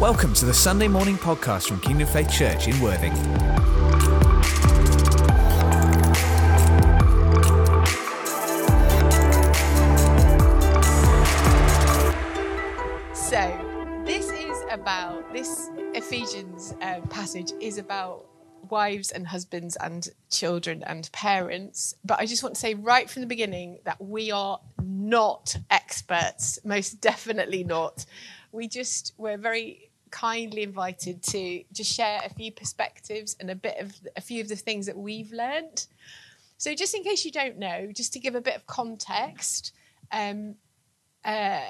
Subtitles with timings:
[0.00, 3.12] Welcome to the Sunday morning podcast from Kingdom Faith Church in Worthing.
[13.12, 18.24] So, this is about this Ephesians uh, passage is about
[18.70, 21.96] wives and husbands and children and parents.
[22.04, 26.60] But I just want to say right from the beginning that we are not experts,
[26.64, 28.06] most definitely not.
[28.52, 33.78] We just we're very kindly invited to just share a few perspectives and a bit
[33.78, 35.86] of a few of the things that we've learned.
[36.56, 39.72] So, just in case you don't know, just to give a bit of context,
[40.10, 40.56] um,
[41.24, 41.60] uh,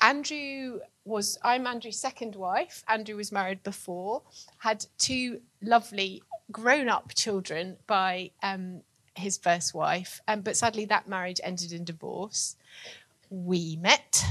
[0.00, 2.84] Andrew was I'm Andrew's second wife.
[2.88, 4.22] Andrew was married before,
[4.58, 8.82] had two lovely grown-up children by um,
[9.14, 12.56] his first wife, um, but sadly that marriage ended in divorce.
[13.30, 14.22] We met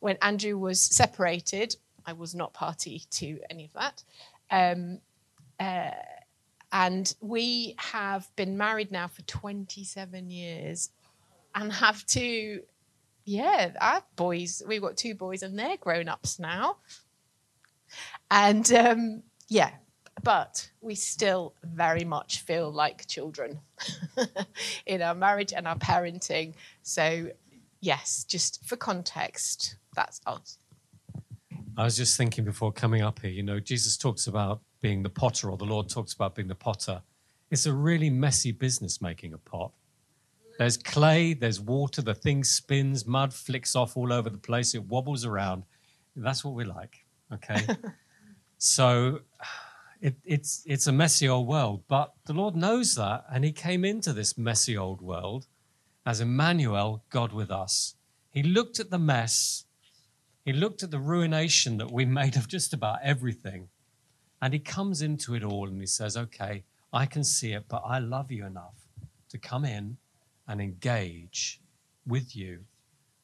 [0.00, 1.76] when Andrew was separated.
[2.10, 4.02] I was not party to any of that.
[4.50, 4.98] Um,
[5.60, 5.90] uh,
[6.72, 10.90] and we have been married now for 27 years
[11.54, 12.62] and have two
[13.24, 16.78] yeah, our boys, we've got two boys and they're grown ups now.
[18.30, 19.70] And um, yeah,
[20.22, 23.60] but we still very much feel like children
[24.86, 26.54] in our marriage and our parenting.
[26.82, 27.30] So,
[27.80, 30.58] yes, just for context, that's us.
[31.80, 35.08] I was just thinking before coming up here, you know, Jesus talks about being the
[35.08, 37.00] potter, or the Lord talks about being the potter.
[37.50, 39.72] It's a really messy business making a pot.
[40.58, 44.84] There's clay, there's water, the thing spins, mud flicks off all over the place, it
[44.84, 45.62] wobbles around.
[46.14, 47.66] That's what we like, okay?
[48.58, 49.20] so
[50.02, 53.86] it, it's, it's a messy old world, but the Lord knows that, and He came
[53.86, 55.46] into this messy old world
[56.04, 57.94] as Emmanuel, God with us.
[58.28, 59.64] He looked at the mess,
[60.50, 63.68] He looked at the ruination that we made of just about everything,
[64.42, 67.84] and He comes into it all and He says, Okay, I can see it, but
[67.86, 68.74] I love you enough
[69.28, 69.96] to come in
[70.48, 71.60] and engage
[72.04, 72.64] with you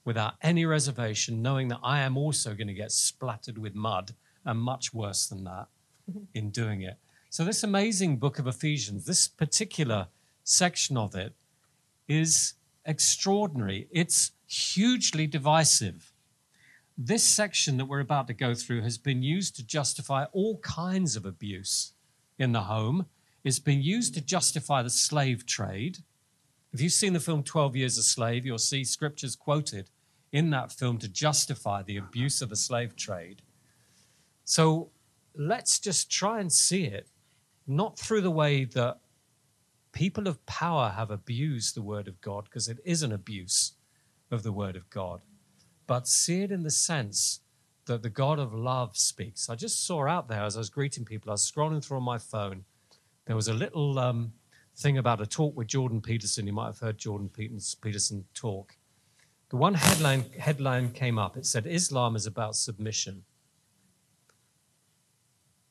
[0.05, 4.61] without any reservation, knowing that I am also going to get splattered with mud and
[4.61, 5.67] much worse than that
[6.09, 6.27] mm-hmm.
[6.33, 6.97] in doing it.
[7.29, 10.07] So, this amazing book of Ephesians, this particular
[10.45, 11.35] section of it,
[12.07, 12.55] is
[12.85, 13.89] extraordinary.
[13.91, 16.13] It's hugely divisive.
[16.99, 21.15] This section that we're about to go through has been used to justify all kinds
[21.15, 21.93] of abuse
[22.39, 23.07] in the home.
[23.45, 25.99] It's been used to justify the slave trade.
[26.73, 29.91] If you've seen the film 12 Years a Slave, you'll see scriptures quoted
[30.33, 33.43] in that film to justify the abuse of the slave trade.
[34.45, 34.91] So
[35.35, 37.09] let's just try and see it,
[37.67, 39.01] not through the way that
[39.93, 43.73] people of power have abused the word of God, because it is an abuse
[44.31, 45.21] of the word of God,
[45.87, 47.41] but see it in the sense
[47.87, 49.49] that the God of love speaks.
[49.49, 52.03] I just saw out there as I was greeting people, I was scrolling through on
[52.03, 52.65] my phone,
[53.27, 53.99] there was a little.
[53.99, 54.33] Um,
[54.77, 56.47] thing about a talk with Jordan Peterson.
[56.47, 58.77] You might have heard Jordan Peterson talk.
[59.49, 61.37] The one headline, headline came up.
[61.37, 63.25] It said, Islam is about submission,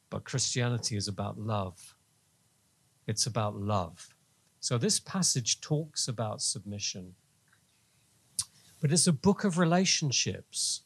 [0.10, 1.96] but Christianity is about love.
[3.06, 4.16] It's about love.
[4.60, 7.14] So this passage talks about submission,
[8.86, 10.82] but it's a book of relationships.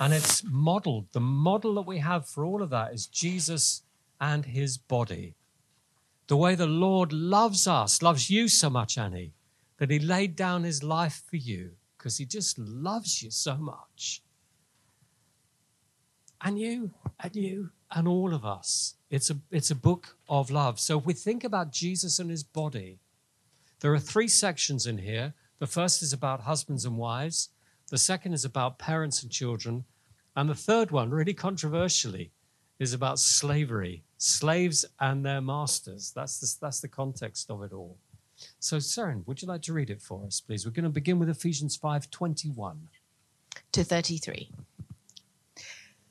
[0.00, 1.06] And it's modeled.
[1.12, 3.82] The model that we have for all of that is Jesus
[4.20, 5.36] and his body.
[6.26, 9.34] The way the Lord loves us, loves you so much, Annie,
[9.76, 14.20] that he laid down his life for you because he just loves you so much.
[16.40, 16.90] And you,
[17.20, 18.96] and you, and all of us.
[19.10, 20.80] It's a, it's a book of love.
[20.80, 22.98] So if we think about Jesus and his body,
[23.78, 25.34] there are three sections in here.
[25.62, 27.50] The first is about husbands and wives,
[27.88, 29.84] the second is about parents and children,
[30.34, 32.32] and the third one, really controversially,
[32.80, 36.10] is about slavery slaves and their masters.
[36.16, 37.96] That's the, that's the context of it all.
[38.58, 40.66] So, Seren, would you like to read it for us, please?
[40.66, 42.88] We're going to begin with Ephesians 5 21
[43.70, 44.50] to 33.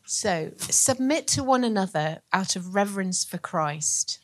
[0.06, 4.20] So, submit to one another out of reverence for Christ.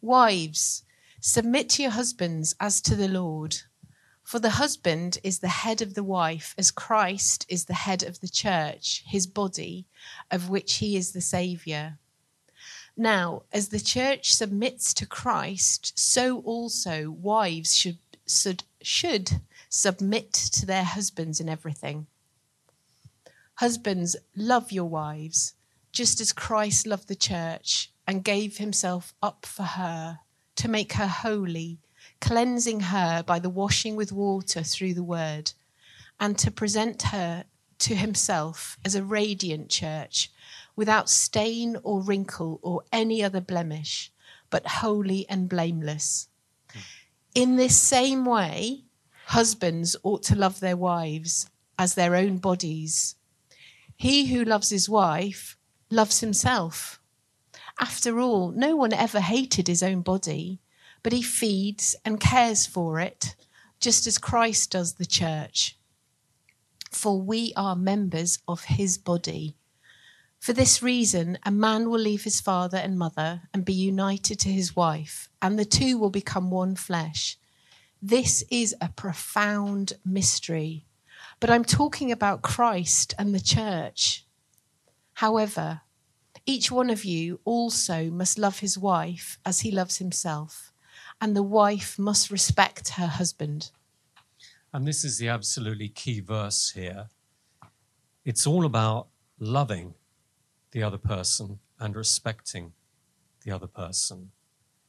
[0.00, 0.82] Wives,
[1.20, 3.58] submit to your husbands as to the Lord.
[4.26, 8.18] For the husband is the head of the wife, as Christ is the head of
[8.18, 9.86] the church, his body,
[10.32, 11.98] of which he is the Saviour.
[12.96, 20.66] Now, as the church submits to Christ, so also wives should, should, should submit to
[20.66, 22.08] their husbands in everything.
[23.54, 25.54] Husbands, love your wives,
[25.92, 30.18] just as Christ loved the church and gave himself up for her
[30.56, 31.78] to make her holy,
[32.20, 35.52] cleansing her by the washing with water through the word,
[36.18, 37.44] and to present her
[37.78, 40.30] to himself as a radiant church
[40.74, 44.10] without stain or wrinkle or any other blemish,
[44.50, 46.28] but holy and blameless.
[47.34, 48.84] In this same way,
[49.26, 53.16] husbands ought to love their wives as their own bodies.
[53.96, 55.56] He who loves his wife
[55.90, 57.00] loves himself.
[57.80, 60.60] After all, no one ever hated his own body,
[61.06, 63.36] but he feeds and cares for it,
[63.78, 65.78] just as Christ does the church.
[66.90, 69.54] For we are members of his body.
[70.40, 74.48] For this reason, a man will leave his father and mother and be united to
[74.48, 77.38] his wife, and the two will become one flesh.
[78.02, 80.86] This is a profound mystery,
[81.38, 84.26] but I'm talking about Christ and the church.
[85.14, 85.82] However,
[86.46, 90.72] each one of you also must love his wife as he loves himself,
[91.20, 93.70] and the wife must respect her husband.
[94.72, 97.08] And this is the absolutely key verse here.
[98.24, 99.08] It's all about
[99.38, 99.94] loving
[100.72, 102.72] the other person and respecting
[103.44, 104.32] the other person.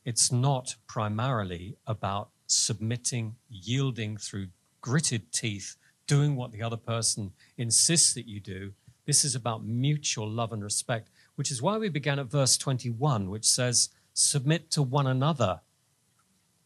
[0.04, 4.48] It's not primarily about submitting, yielding through
[4.82, 5.76] gritted teeth,
[6.08, 8.74] doing what the other person insists that you do.
[9.06, 13.30] This is about mutual love and respect, which is why we began at verse 21,
[13.30, 15.62] which says, Submit to one another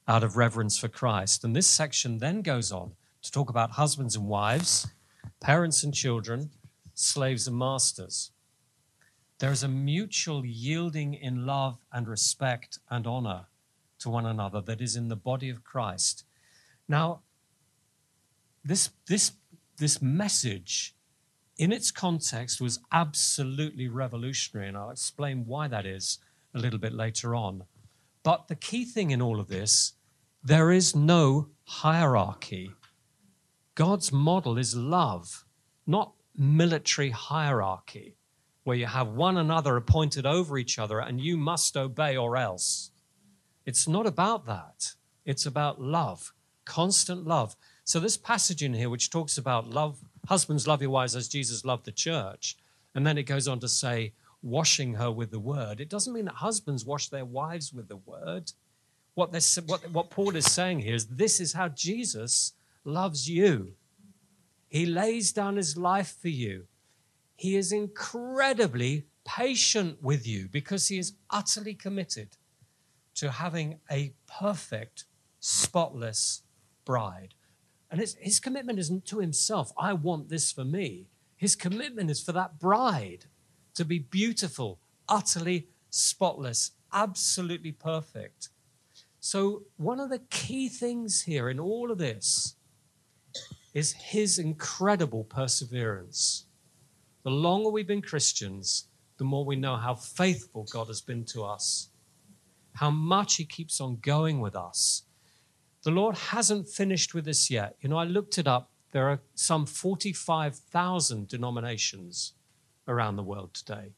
[0.07, 1.43] out of reverence for Christ.
[1.43, 4.87] And this section then goes on to talk about husbands and wives,
[5.39, 6.49] parents and children,
[6.93, 8.31] slaves and masters.
[9.39, 13.47] There is a mutual yielding in love and respect and honor
[13.99, 16.25] to one another that is in the body of Christ.
[16.87, 17.21] Now,
[18.63, 19.33] this, this,
[19.77, 20.95] this message
[21.57, 26.19] in its context was absolutely revolutionary, and I'll explain why that is
[26.53, 27.63] a little bit later on.
[28.23, 29.93] But the key thing in all of this,
[30.43, 32.71] there is no hierarchy.
[33.75, 35.45] God's model is love,
[35.87, 38.15] not military hierarchy,
[38.63, 42.91] where you have one another appointed over each other and you must obey or else.
[43.65, 44.93] It's not about that.
[45.25, 46.33] It's about love,
[46.65, 47.55] constant love.
[47.83, 51.65] So, this passage in here, which talks about love, husbands love your wives as Jesus
[51.65, 52.57] loved the church,
[52.93, 55.79] and then it goes on to say, washing her with the word.
[55.79, 58.51] It doesn't mean that husbands wash their wives with the word.
[59.13, 59.31] What,
[59.65, 62.53] what, what Paul is saying here is this is how Jesus
[62.83, 63.73] loves you.
[64.67, 66.65] He lays down his life for you.
[67.35, 72.37] He is incredibly patient with you because he is utterly committed
[73.15, 75.05] to having a perfect,
[75.39, 76.43] spotless
[76.85, 77.33] bride.
[77.89, 81.09] And his commitment isn't to himself, I want this for me.
[81.35, 83.25] His commitment is for that bride
[83.81, 88.49] to be beautiful, utterly spotless, absolutely perfect.
[89.19, 92.55] So, one of the key things here in all of this
[93.73, 96.45] is his incredible perseverance.
[97.23, 98.87] The longer we've been Christians,
[99.17, 101.91] the more we know how faithful God has been to us
[102.73, 105.03] how much He keeps on going with us.
[105.83, 107.75] The Lord hasn't finished with us yet.
[107.81, 108.71] You know, I looked it up.
[108.91, 112.33] There are some 45,000 denominations
[112.87, 113.93] around the world today,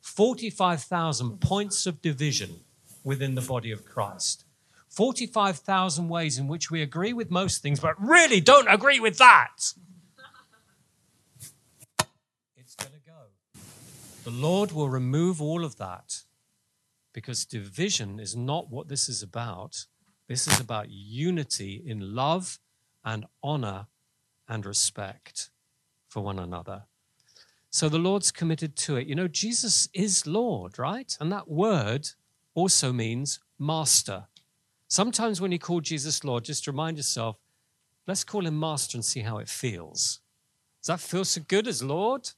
[0.00, 2.60] 45,000 points of division
[3.04, 4.44] within the body of Christ.
[4.88, 9.72] 45,000 ways in which we agree with most things, but really don't agree with that.
[12.56, 13.60] It's going to go.
[14.24, 16.24] The Lord will remove all of that
[17.14, 19.86] because division is not what this is about.
[20.28, 22.58] This is about unity in love
[23.04, 23.86] and honor
[24.46, 25.50] and respect
[26.08, 26.84] for one another.
[27.72, 29.06] So the Lord's committed to it.
[29.06, 31.16] You know, Jesus is Lord, right?
[31.18, 32.10] And that word
[32.54, 34.26] also means master.
[34.88, 37.38] Sometimes when you call Jesus Lord, just remind yourself,
[38.06, 40.20] let's call him master and see how it feels.
[40.82, 42.28] Does that feel so good as Lord?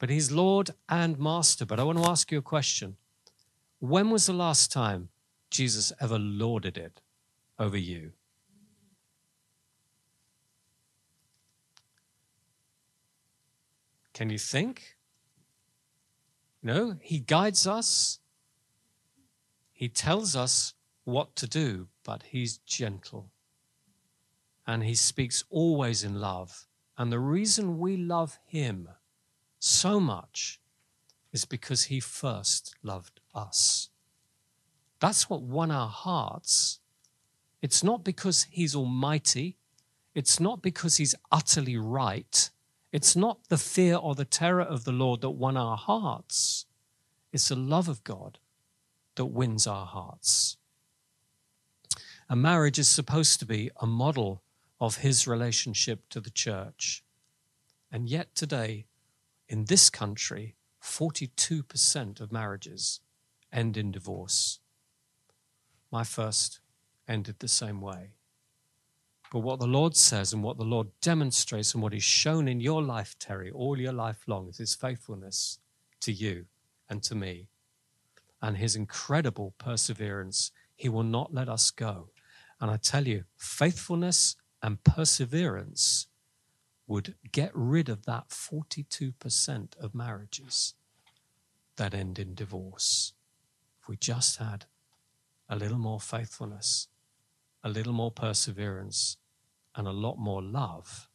[0.00, 1.64] But he's Lord and master.
[1.64, 2.96] But I want to ask you a question
[3.78, 5.10] when was the last time
[5.48, 7.00] Jesus ever lorded it
[7.56, 8.12] over you?
[14.14, 14.96] Can you think?
[16.62, 18.20] No, he guides us.
[19.72, 20.72] He tells us
[21.04, 23.30] what to do, but he's gentle.
[24.66, 26.66] And he speaks always in love.
[26.96, 28.88] And the reason we love him
[29.58, 30.60] so much
[31.32, 33.90] is because he first loved us.
[35.00, 36.78] That's what won our hearts.
[37.60, 39.58] It's not because he's almighty.
[40.14, 42.50] It's not because he's utterly right.
[42.94, 46.66] It's not the fear or the terror of the Lord that won our hearts.
[47.32, 48.38] It's the love of God
[49.16, 50.58] that wins our hearts.
[52.30, 54.44] A marriage is supposed to be a model
[54.80, 57.02] of his relationship to the church.
[57.90, 58.86] And yet, today,
[59.48, 63.00] in this country, 42% of marriages
[63.52, 64.60] end in divorce.
[65.90, 66.60] My first
[67.08, 68.13] ended the same way.
[69.34, 72.60] But what the Lord says and what the Lord demonstrates and what He's shown in
[72.60, 75.58] your life, Terry, all your life long, is His faithfulness
[76.02, 76.44] to you
[76.88, 77.48] and to me
[78.40, 80.52] and His incredible perseverance.
[80.76, 82.10] He will not let us go.
[82.60, 86.06] And I tell you, faithfulness and perseverance
[86.86, 90.74] would get rid of that 42% of marriages
[91.74, 93.14] that end in divorce.
[93.82, 94.66] If we just had
[95.48, 96.86] a little more faithfulness,
[97.64, 99.16] a little more perseverance,
[99.76, 101.08] and a lot more love,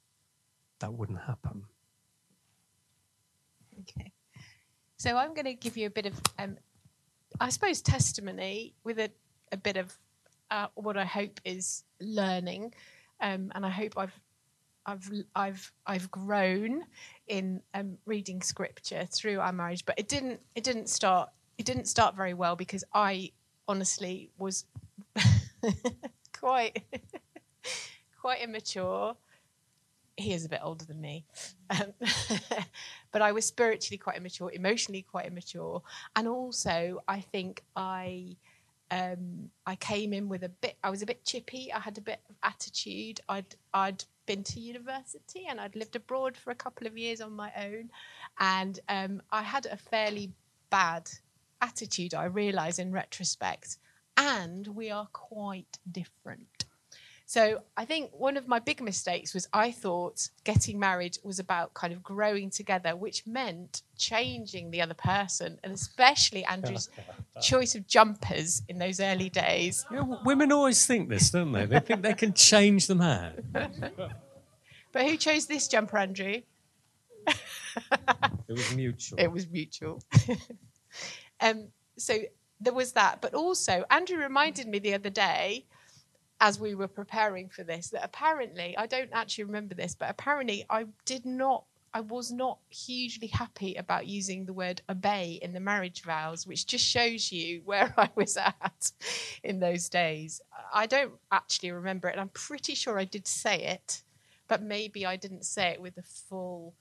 [0.80, 1.64] that wouldn't happen.
[3.82, 4.12] Okay.
[4.98, 6.58] So I'm going to give you a bit of, um,
[7.40, 9.10] I suppose, testimony with a,
[9.52, 9.98] a bit of
[10.52, 12.74] uh, what I hope is learning,
[13.22, 14.20] um, and I hope I've
[14.86, 16.84] I've I've I've grown
[17.28, 21.86] in um, reading scripture through our marriage, but it didn't it didn't start it didn't
[21.86, 23.32] start very well because I
[23.68, 24.66] honestly was
[26.40, 26.82] quite
[28.20, 29.16] quite immature.
[30.18, 31.24] He is a bit older than me,
[31.70, 31.94] um,
[33.12, 35.82] but I was spiritually quite immature, emotionally quite immature,
[36.16, 38.36] and also I think I
[38.92, 40.78] um, I came in with a bit.
[40.84, 41.72] I was a bit chippy.
[41.72, 43.22] I had a bit of attitude.
[43.30, 47.34] I'd I'd been to university and I'd lived abroad for a couple of years on
[47.34, 47.90] my own,
[48.40, 50.32] and um, I had a fairly
[50.70, 51.10] bad
[51.62, 52.14] attitude.
[52.14, 53.78] I realise in retrospect,
[54.18, 56.66] and we are quite different.
[57.30, 61.76] So I think one of my big mistakes was I thought getting married was about
[61.76, 66.90] kind of growing together, which meant changing the other person, and especially Andrew's
[67.40, 69.86] choice of jumpers in those early days.
[69.92, 71.68] You know, women always think this, don't they?
[71.68, 73.44] They think they can change the man.
[74.92, 76.42] But who chose this jumper, Andrew?
[77.28, 77.38] It
[78.48, 79.20] was mutual.
[79.20, 80.02] It was mutual.
[81.42, 82.18] um, so
[82.60, 83.22] there was that.
[83.22, 85.68] But also, Andrew reminded me the other day,
[86.42, 90.66] as we were preparing for this, that apparently, I don't actually remember this, but apparently
[90.70, 95.60] I did not, I was not hugely happy about using the word obey in the
[95.60, 98.92] marriage vows, which just shows you where I was at
[99.44, 100.42] in those days.
[100.74, 102.14] I don't actually remember it.
[102.14, 104.04] And I'm pretty sure I did say it,
[104.48, 106.74] but maybe I didn't say it with the full,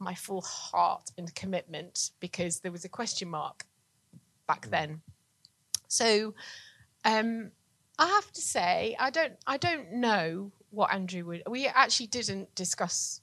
[0.00, 3.64] my full heart and commitment because there was a question mark
[4.48, 5.00] back then.
[5.88, 6.34] So,
[7.04, 7.52] um,
[7.98, 11.42] I have to say, I don't, I don't know what Andrew would.
[11.48, 13.20] We actually didn't discuss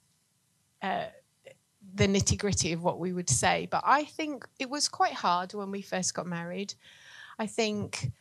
[0.82, 1.06] uh,
[1.96, 5.54] the nitty gritty of what we would say, but I think it was quite hard
[5.54, 6.74] when we first got married.
[7.38, 8.12] I think,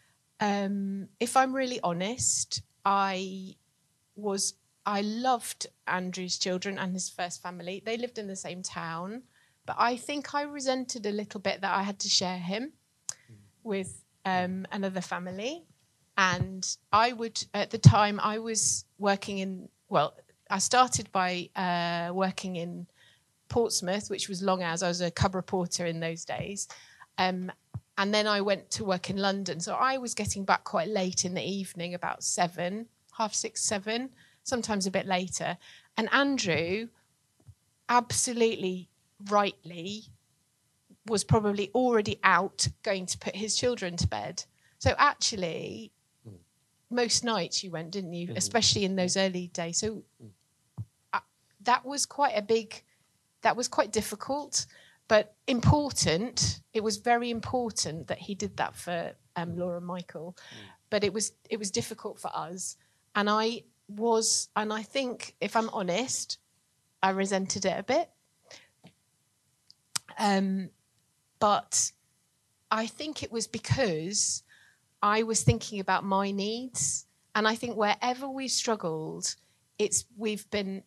[0.41, 3.57] um, if I'm really honest, I
[4.15, 4.55] was,
[4.85, 7.83] I loved Andrew's children and his first family.
[7.85, 9.23] They lived in the same town,
[9.65, 12.73] but I think I resented a little bit that I had to share him
[13.63, 15.65] with um, another family
[16.17, 20.15] and I would at the time I was working in well
[20.51, 22.87] I started by uh, working in
[23.49, 24.83] Portsmouth which was long hours.
[24.83, 26.69] I was a cub reporter in those days.
[27.19, 27.51] Um,
[27.99, 29.61] and then I went to work in London.
[29.61, 34.11] So I was getting back quite late in the evening about seven half six seven
[34.43, 35.57] sometimes a bit later.
[35.97, 36.89] And Andrew
[37.89, 38.89] absolutely
[39.31, 40.05] rightly
[41.07, 44.45] was probably already out going to put his children to bed.
[44.79, 45.93] So actually
[46.93, 48.29] most nights you went, didn't you?
[48.29, 48.37] Mhm.
[48.37, 49.79] Especially in those early days.
[49.79, 50.03] So
[51.13, 51.21] uh,
[51.63, 52.83] that was quite a big,
[53.43, 54.67] that was quite difficult,
[55.09, 56.61] but important.
[56.73, 60.37] It was very important that he did that for um, Laura and Michael,
[60.91, 62.77] but it was it was difficult for us,
[63.15, 66.39] and I was, and I think if I'm honest,
[67.03, 68.11] I resented it a bit.
[70.19, 70.71] Um,
[71.39, 71.93] but
[72.71, 74.43] I think it was because
[75.03, 77.07] I was thinking about my needs.
[77.35, 79.35] And I think wherever we've struggled,
[79.79, 80.83] it's we've been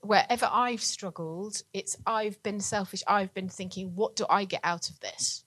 [0.00, 3.02] wherever I've struggled, it's I've been selfish.
[3.06, 5.44] I've been thinking, what do I get out of this?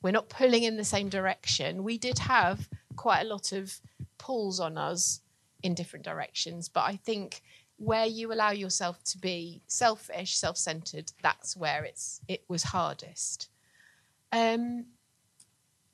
[0.00, 1.84] We're not pulling in the same direction.
[1.84, 3.80] We did have quite a lot of
[4.18, 5.20] pulls on us
[5.62, 7.42] in different directions, but I think
[7.76, 13.48] where you allow yourself to be selfish, self-centered, that's where it's it was hardest.
[14.32, 14.86] Um,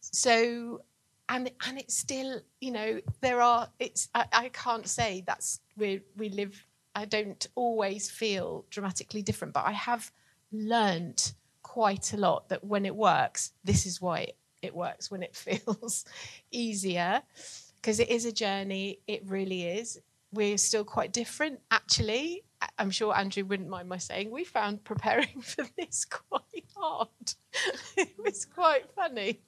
[0.01, 0.83] so
[1.29, 6.01] and and it's still you know there are it's I, I can't say that's where
[6.17, 10.11] we live I don't always feel dramatically different but I have
[10.53, 11.33] learned
[11.63, 15.37] quite a lot that when it works this is why it, it works when it
[15.37, 16.05] feels
[16.51, 17.23] easier
[17.81, 20.01] because it is a journey it really is
[20.33, 22.43] we're still quite different actually
[22.79, 27.09] I'm sure Andrew wouldn't mind my saying we found preparing for this quite hard.
[27.97, 29.41] it was quite funny.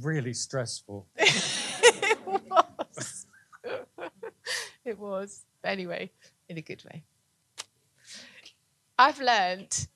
[0.00, 1.06] Really stressful.
[1.16, 3.26] it was.
[4.84, 5.44] it was.
[5.64, 6.10] Anyway,
[6.48, 7.04] in a good way.
[8.98, 9.88] I've learned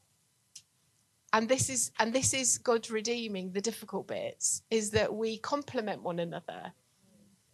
[1.32, 6.02] and this is and this is God redeeming the difficult bits is that we complement
[6.02, 6.72] one another.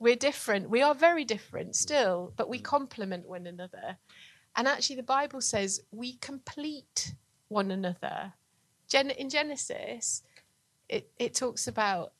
[0.00, 0.70] We're different.
[0.70, 3.96] We are very different still, but we complement one another.
[4.56, 7.14] And actually the Bible says we complete
[7.48, 8.32] one another.
[8.88, 10.22] Gen- in Genesis,
[10.88, 12.12] it, it talks about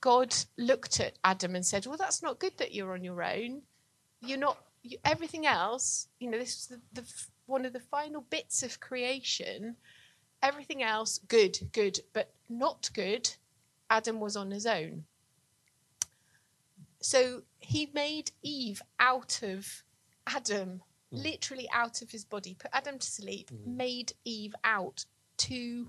[0.00, 3.62] God looked at Adam and said, "Well, that's not good that you're on your own.
[4.20, 4.58] You're not.
[4.82, 7.04] You, everything else, you know, this is the, the
[7.46, 9.76] one of the final bits of creation.
[10.42, 13.30] Everything else, good, good, but not good.
[13.90, 15.04] Adam was on his own.
[17.00, 19.82] So he made Eve out of
[20.26, 21.22] Adam, mm.
[21.22, 23.76] literally out of his body, put Adam to sleep, mm.
[23.76, 25.04] made Eve out
[25.38, 25.88] to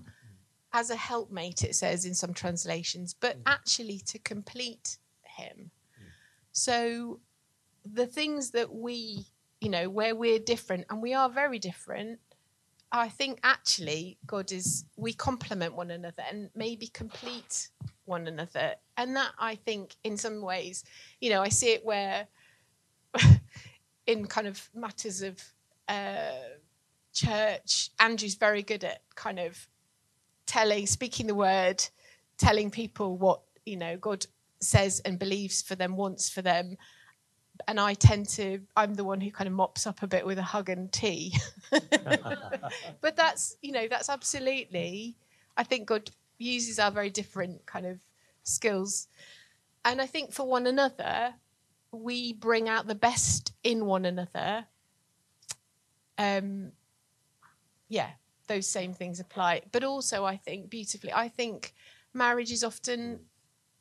[0.74, 3.42] as a helpmate, it says in some translations, but mm.
[3.46, 5.70] actually to complete him.
[5.98, 6.06] Mm.
[6.50, 7.20] So
[7.86, 9.26] the things that we,
[9.60, 12.18] you know, where we're different, and we are very different,
[12.90, 17.68] I think actually God is, we complement one another and maybe complete
[18.04, 18.74] one another.
[18.96, 20.82] And that I think in some ways,
[21.20, 22.26] you know, I see it where
[24.08, 25.40] in kind of matters of
[25.88, 26.32] uh,
[27.12, 29.68] church, Andrew's very good at kind of
[30.54, 31.84] telling, speaking the word,
[32.38, 34.24] telling people what you know God
[34.60, 36.76] says and believes for them, wants for them.
[37.66, 40.38] And I tend to, I'm the one who kind of mops up a bit with
[40.38, 41.36] a hug and tea.
[41.70, 45.16] but that's, you know, that's absolutely,
[45.56, 48.00] I think God uses our very different kind of
[48.42, 49.06] skills.
[49.84, 51.34] And I think for one another,
[51.92, 54.66] we bring out the best in one another.
[56.18, 56.72] Um,
[57.88, 58.10] yeah,
[58.46, 59.62] those same things apply.
[59.72, 61.74] But also, I think beautifully, I think
[62.12, 63.20] marriage is often,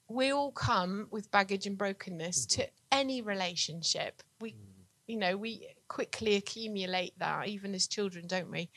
[0.07, 2.73] we all come with baggage and brokenness to mm-hmm.
[2.91, 4.21] any relationship.
[4.39, 4.81] We, mm-hmm.
[5.07, 8.69] you know, we quickly accumulate that, even as children, don't we?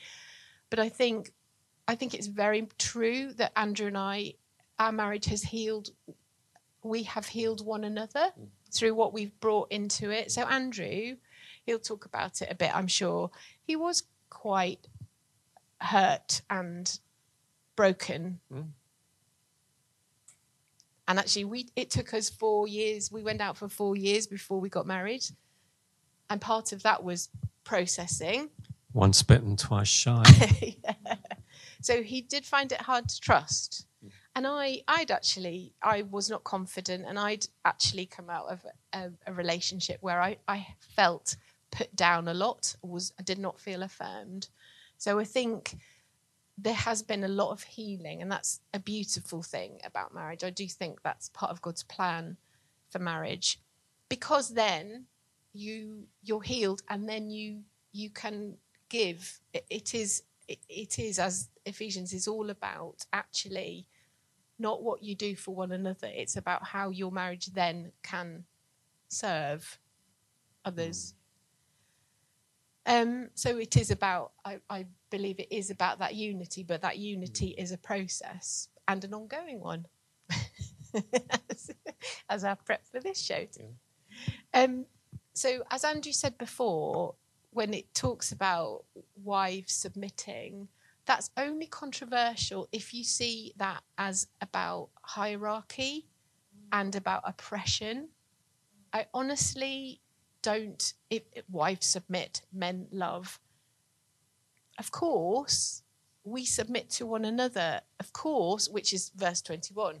[0.69, 1.31] But I think,
[1.87, 4.33] I think it's very true that Andrew and I,
[4.79, 5.89] our marriage has healed.
[6.83, 8.45] We have healed one another mm-hmm.
[8.71, 10.31] through what we've brought into it.
[10.31, 11.15] So Andrew,
[11.65, 13.31] he'll talk about it a bit, I'm sure.
[13.63, 14.87] He was quite
[15.81, 16.99] hurt and
[17.75, 18.39] broken.
[18.53, 18.69] Mm.
[21.07, 23.11] And actually, we it took us four years.
[23.11, 25.23] We went out for four years before we got married,
[26.29, 27.29] and part of that was
[27.63, 28.49] processing.
[28.93, 30.23] Once bitten, twice shy.
[30.83, 31.15] yeah.
[31.81, 33.85] So he did find it hard to trust,
[34.35, 39.11] and I, I'd actually, I was not confident, and I'd actually come out of a,
[39.25, 41.37] a relationship where I, I felt
[41.71, 42.75] put down a lot.
[42.81, 44.49] Was I did not feel affirmed,
[44.97, 45.75] so I think
[46.57, 50.43] there has been a lot of healing, and that's a beautiful thing about marriage.
[50.43, 52.37] I do think that's part of God's plan
[52.89, 53.59] for marriage,
[54.09, 55.05] because then
[55.53, 58.57] you you're healed, and then you you can
[58.89, 59.39] give.
[59.53, 63.85] it, it is it, it is as Ephesians is all about actually
[64.59, 66.09] not what you do for one another.
[66.13, 68.45] It's about how your marriage then can
[69.09, 69.77] serve
[70.65, 71.13] others.
[72.87, 76.97] Um, so it is about, I, I, believe it is about that unity, but that
[76.97, 79.85] unity is a process and an ongoing one,
[81.49, 81.69] as,
[82.29, 83.45] as our prep for this show.
[83.59, 84.63] Yeah.
[84.63, 84.85] Um,
[85.33, 87.15] so, as Andrew said before,
[87.51, 88.85] when it talks about
[89.23, 90.67] wives submitting,
[91.05, 96.07] that's only controversial if you see that as about hierarchy
[96.71, 98.09] and about oppression.
[98.93, 100.01] I honestly
[100.47, 103.37] don't, if, if wives submit, men love.
[104.79, 105.83] Of course,
[106.23, 109.99] we submit to one another, of course, which is verse 21.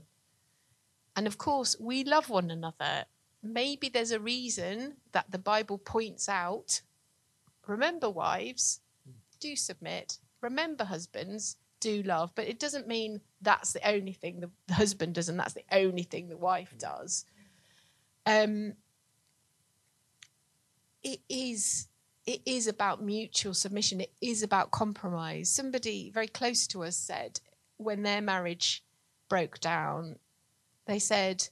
[1.17, 3.03] And of course, we love one another.
[3.43, 6.81] Maybe there's a reason that the Bible points out
[7.65, 8.79] remember, wives,
[9.41, 10.17] do submit.
[10.39, 12.31] Remember, husbands, do love.
[12.35, 16.03] But it doesn't mean that's the only thing the husband does and that's the only
[16.03, 17.25] thing the wife does.
[18.25, 18.75] Um,
[21.03, 21.87] it is
[22.25, 24.01] it is about mutual submission.
[24.01, 25.49] It is about compromise.
[25.49, 27.39] Somebody very close to us said
[27.77, 28.83] when their marriage
[29.29, 30.17] broke down,
[30.85, 31.47] they said,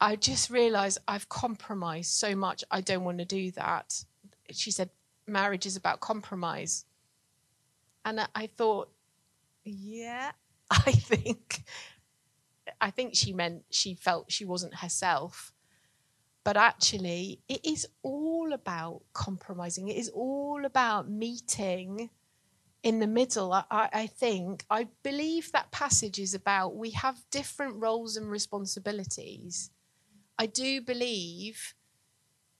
[0.00, 2.64] I just realized I've compromised so much.
[2.70, 4.04] I don't want to do that.
[4.50, 4.88] She said,
[5.26, 6.86] marriage is about compromise.
[8.06, 8.90] And I thought,
[9.64, 10.32] yeah,
[10.70, 11.64] I think,
[12.80, 15.52] I think she meant she felt she wasn't herself
[16.44, 19.88] but actually, it is all about compromising.
[19.88, 22.10] It is all about meeting
[22.82, 27.74] in the middle, I, I think, I believe that passage is about we have different
[27.82, 29.70] roles and responsibilities.
[30.38, 31.74] I do believe,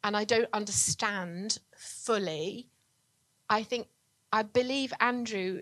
[0.03, 2.69] and I don't understand fully,
[3.49, 3.87] I think,
[4.33, 5.61] I believe Andrew,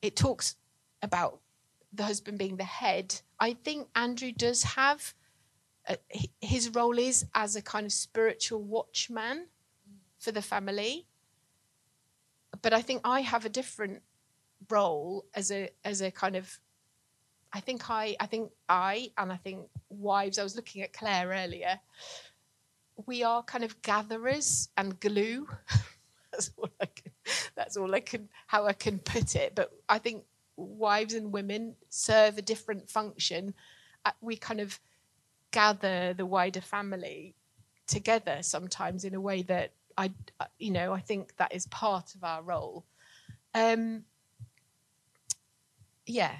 [0.00, 0.56] it talks
[1.02, 1.40] about
[1.92, 3.20] the husband being the head.
[3.40, 5.14] I think Andrew does have,
[5.88, 5.96] uh,
[6.40, 9.46] his role is as a kind of spiritual watchman
[10.18, 11.06] for the family.
[12.60, 14.02] But I think I have a different
[14.70, 16.60] role as a as a kind of
[17.52, 21.28] I think I I think I and I think wives I was looking at Claire
[21.28, 21.80] earlier
[23.06, 25.48] we are kind of gatherers and glue.
[26.32, 27.12] That's all I can
[27.54, 29.54] that's all I can how I can put it.
[29.54, 30.24] But I think
[30.56, 33.52] wives and women serve a different function.
[34.06, 34.80] Uh, we kind of
[35.52, 37.34] gather the wider family
[37.86, 40.10] together sometimes in a way that I,
[40.40, 42.84] uh, you know, I think that is part of our role.
[43.54, 44.04] Um,
[46.06, 46.32] yeah,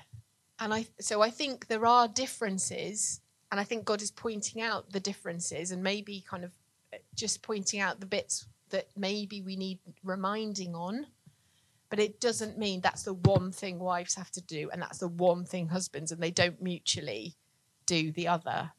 [0.58, 3.20] and I so I think there are differences,
[3.50, 6.52] and I think God is pointing out the differences, and maybe kind of
[6.92, 11.06] uh, just pointing out the bits that maybe we need reminding on.
[11.90, 15.08] But it doesn't mean that's the one thing wives have to do, and that's the
[15.08, 17.36] one thing husbands, and they don't mutually
[17.84, 18.72] do the other.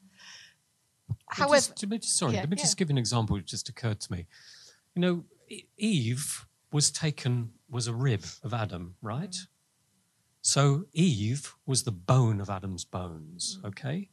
[1.42, 2.62] However, just- let me just- sorry, Yeah, let me yeah.
[2.62, 3.36] just give you an example.
[3.36, 4.26] It just occurred to me.
[4.94, 5.24] You know,
[5.76, 9.30] Eve was taken was a rib of Adam, right?
[9.30, 9.46] Mm.
[10.42, 13.58] So Eve was the bone of Adam's bones.
[13.58, 13.68] Mm.
[13.68, 14.10] Okay.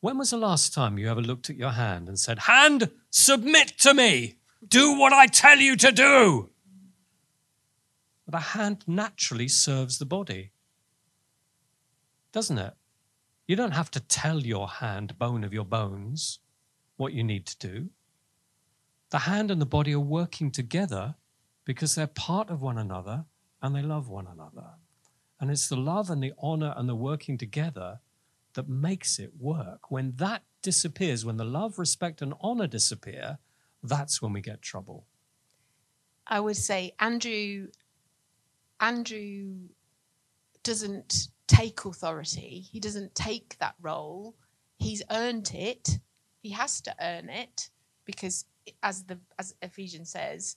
[0.00, 3.78] When was the last time you ever looked at your hand and said, "Hand, submit
[3.78, 4.38] to me.
[4.66, 6.50] Do what I tell you to do"?
[8.26, 10.52] But the hand naturally serves the body,
[12.32, 12.74] doesn't it?
[13.46, 16.38] You don't have to tell your hand, bone of your bones,
[16.98, 17.88] what you need to do.
[19.10, 21.14] The hand and the body are working together
[21.64, 23.24] because they're part of one another
[23.62, 24.66] and they love one another.
[25.40, 28.00] And it's the love and the honor and the working together
[28.54, 29.90] that makes it work.
[29.90, 33.38] When that disappears, when the love, respect, and honor disappear,
[33.82, 35.06] that's when we get trouble.
[36.26, 37.68] I would say Andrew
[38.80, 39.54] Andrew
[40.62, 42.66] doesn't take authority.
[42.70, 44.36] He doesn't take that role.
[44.78, 45.98] He's earned it.
[46.40, 47.70] He has to earn it
[48.04, 48.44] because
[48.82, 50.56] as the as Ephesians says,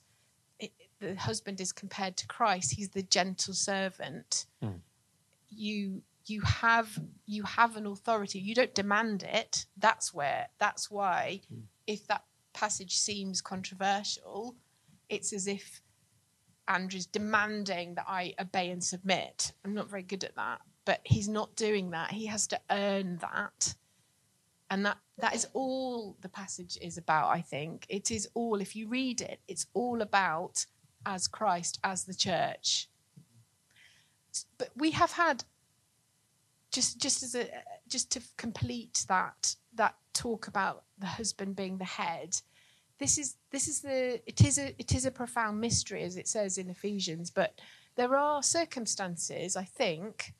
[0.58, 2.72] it, the husband is compared to Christ.
[2.72, 4.46] He's the gentle servant.
[4.62, 4.80] Mm.
[5.50, 8.38] You you have you have an authority.
[8.38, 9.66] You don't demand it.
[9.76, 11.40] That's where that's why
[11.86, 14.54] if that passage seems controversial,
[15.08, 15.82] it's as if
[16.68, 19.52] Andrew's demanding that I obey and submit.
[19.64, 22.12] I'm not very good at that, but he's not doing that.
[22.12, 23.74] He has to earn that.
[24.72, 27.84] And that that is all the passage is about, I think.
[27.90, 30.64] It is all if you read it, it's all about
[31.04, 32.88] as Christ, as the church.
[34.56, 35.44] But we have had
[36.70, 37.50] just just as a
[37.86, 42.40] just to complete that that talk about the husband being the head
[42.98, 46.26] this is this is the it is a it is a profound mystery as it
[46.26, 47.60] says in Ephesians but
[47.96, 50.32] there are circumstances I think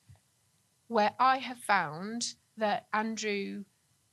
[0.88, 3.64] where I have found that Andrew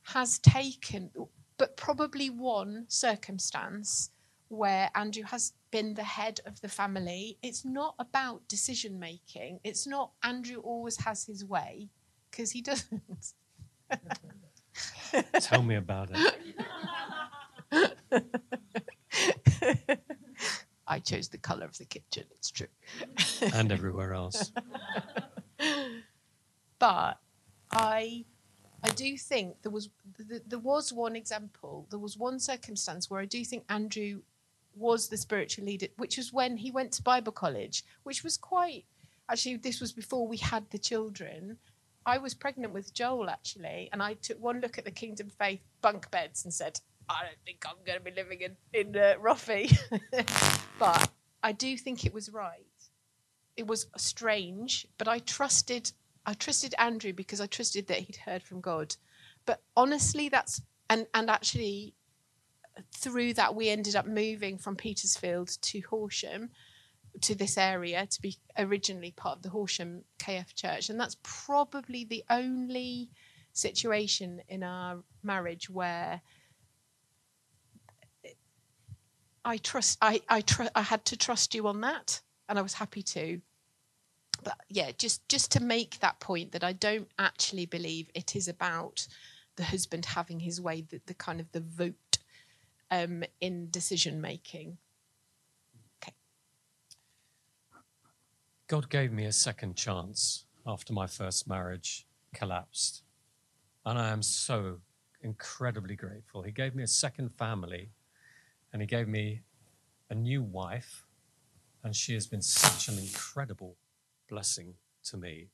[0.02, 1.10] has taken
[1.58, 4.10] but probably one circumstance
[4.48, 9.86] where Andrew has been the head of the family it's not about decision making it's
[9.86, 11.88] not Andrew always has his way
[12.30, 13.02] because he doesn't
[15.40, 16.34] Tell me about it.
[20.86, 22.66] I chose the colour of the kitchen, it's true.
[23.54, 24.52] And everywhere else.
[26.78, 27.18] But
[27.70, 28.24] I
[28.82, 33.20] I do think there was th- there was one example, there was one circumstance where
[33.20, 34.22] I do think Andrew
[34.74, 38.84] was the spiritual leader, which was when he went to Bible college, which was quite
[39.28, 41.58] actually this was before we had the children.
[42.06, 45.60] I was pregnant with Joel actually, and I took one look at the Kingdom Faith
[45.82, 49.14] bunk beds and said, I don't think I'm going to be living in in uh,
[49.20, 49.76] Roffey.
[50.78, 51.10] but
[51.42, 52.64] I do think it was right.
[53.56, 55.92] It was strange, but I trusted
[56.26, 58.96] I trusted Andrew because I trusted that he'd heard from God.
[59.46, 61.94] But honestly, that's and and actually
[62.94, 66.50] through that we ended up moving from Petersfield to Horsham
[67.22, 72.04] to this area to be originally part of the Horsham KF Church, and that's probably
[72.04, 73.10] the only
[73.52, 76.20] situation in our marriage where
[79.44, 82.74] I trust I I tr- I had to trust you on that, and I was
[82.74, 83.40] happy to.
[84.42, 88.48] But yeah, just just to make that point that I don't actually believe it is
[88.48, 89.06] about
[89.56, 92.18] the husband having his way, the, the kind of the vote
[92.90, 94.78] um, in decision making.
[96.02, 96.14] Okay.
[98.68, 103.02] God gave me a second chance after my first marriage collapsed.
[103.84, 104.78] And I am so
[105.22, 106.42] incredibly grateful.
[106.42, 107.90] He gave me a second family
[108.72, 109.42] and he gave me
[110.08, 111.06] a new wife.
[111.82, 113.76] And she has been such an incredible
[114.30, 115.48] blessing to me.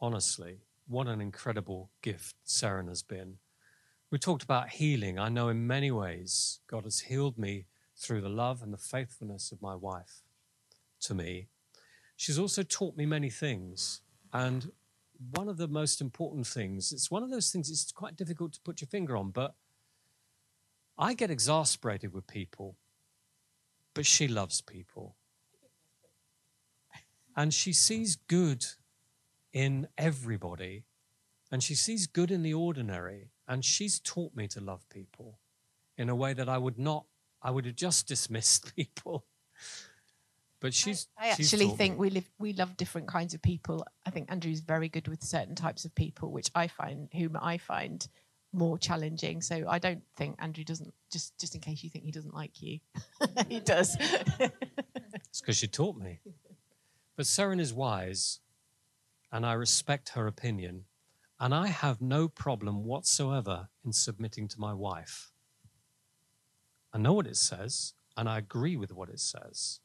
[0.00, 3.36] Honestly, what an incredible gift Seren has been.
[4.10, 5.18] We talked about healing.
[5.18, 9.52] I know in many ways God has healed me through the love and the faithfulness
[9.52, 10.22] of my wife
[11.02, 11.48] to me.
[12.16, 14.00] She's also taught me many things.
[14.32, 14.72] And
[15.34, 18.60] one of the most important things, it's one of those things it's quite difficult to
[18.62, 19.54] put your finger on, but
[20.98, 22.76] I get exasperated with people,
[23.94, 25.16] but she loves people.
[27.36, 28.66] And she sees good
[29.52, 30.84] in everybody,
[31.50, 33.30] and she sees good in the ordinary.
[33.48, 35.38] And she's taught me to love people
[35.98, 37.06] in a way that I would not,
[37.42, 39.24] I would have just dismissed people.
[40.60, 41.08] But she's.
[41.18, 42.00] I, I actually taught think me.
[42.00, 43.86] we live we love different kinds of people.
[44.06, 47.56] I think Andrew's very good with certain types of people, which I find whom I
[47.56, 48.06] find
[48.52, 49.40] more challenging.
[49.40, 52.60] So I don't think Andrew doesn't just just in case you think he doesn't like
[52.60, 52.80] you.
[53.48, 53.96] he does.
[53.98, 56.20] It's because she taught me.
[57.20, 58.40] But Seren is wise,
[59.30, 60.86] and I respect her opinion,
[61.38, 65.30] and I have no problem whatsoever in submitting to my wife.
[66.94, 69.80] I know what it says, and I agree with what it says.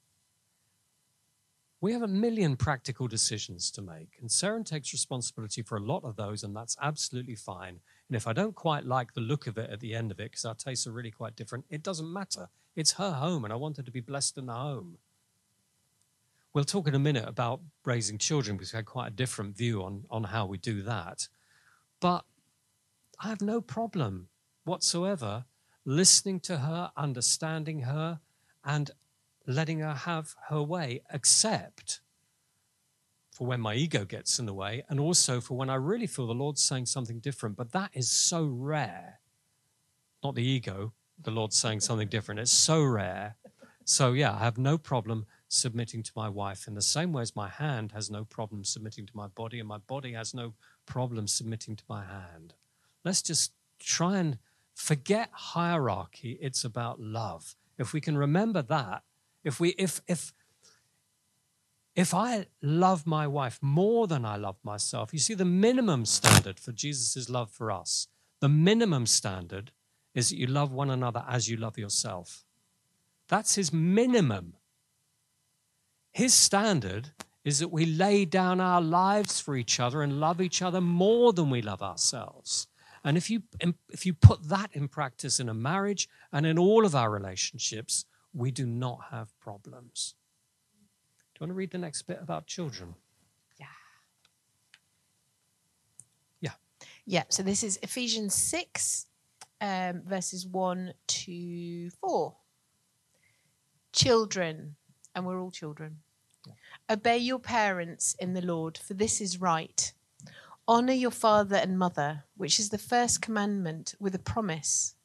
[1.81, 6.05] We have a million practical decisions to make, and Seren takes responsibility for a lot
[6.05, 7.81] of those, and that's absolutely fine.
[8.07, 10.31] And if I don't quite like the look of it at the end of it,
[10.31, 12.47] because our tastes are really quite different, it doesn't matter.
[12.77, 14.99] It's her home, and I want her to be blessed in the home.
[16.55, 19.83] We'll talk in a minute about raising children because we had quite a different view
[19.83, 21.27] on, on how we do that.
[21.99, 22.23] But
[23.19, 24.29] I have no problem
[24.63, 25.43] whatsoever
[25.83, 28.21] listening to her, understanding her,
[28.63, 28.89] and
[29.45, 31.99] letting her have her way, except
[33.33, 36.25] for when my ego gets in the way, and also for when I really feel
[36.25, 37.57] the Lord's saying something different.
[37.57, 39.19] But that is so rare.
[40.23, 42.39] Not the ego, the Lord's saying something different.
[42.39, 43.35] It's so rare.
[43.83, 47.36] So, yeah, I have no problem submitting to my wife in the same way as
[47.36, 50.53] my hand has no problem submitting to my body, and my body has no
[50.86, 52.53] problem submitting to my hand.
[53.03, 54.38] Let's just try and
[54.73, 56.38] forget hierarchy.
[56.41, 57.55] It's about love.
[57.77, 59.03] If we can remember that,
[59.43, 60.34] if we if if
[61.95, 66.60] if I love my wife more than I love myself, you see, the minimum standard
[66.60, 68.08] for Jesus' love for us,
[68.41, 69.71] the minimum standard
[70.13, 72.43] is that you love one another as you love yourself.
[73.29, 74.55] That's his minimum.
[76.15, 77.10] His standard
[77.43, 81.34] is that we lay down our lives for each other and love each other more
[81.34, 82.67] than we love ourselves.
[83.04, 83.43] And if you,
[83.91, 88.06] if you put that in practice in a marriage and in all of our relationships,
[88.34, 90.15] we do not have problems.
[91.34, 92.95] Do you want to read the next bit about children?
[93.60, 93.65] yeah.
[96.39, 96.51] Yeah.
[97.06, 97.23] Yeah.
[97.28, 99.08] So this is Ephesians six,
[99.60, 102.38] um, verses one to four.
[103.91, 104.78] Children,
[105.13, 105.97] and we're all children.
[106.89, 109.91] Obey your parents in the Lord, for this is right.
[110.67, 114.95] Honor your father and mother, which is the first commandment with a promise,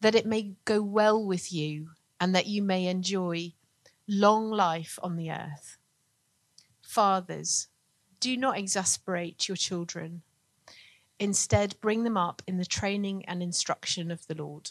[0.00, 3.52] that it may go well with you and that you may enjoy
[4.06, 5.78] long life on the earth.
[6.82, 7.68] Fathers,
[8.20, 10.22] do not exasperate your children.
[11.18, 14.70] Instead, bring them up in the training and instruction of the Lord.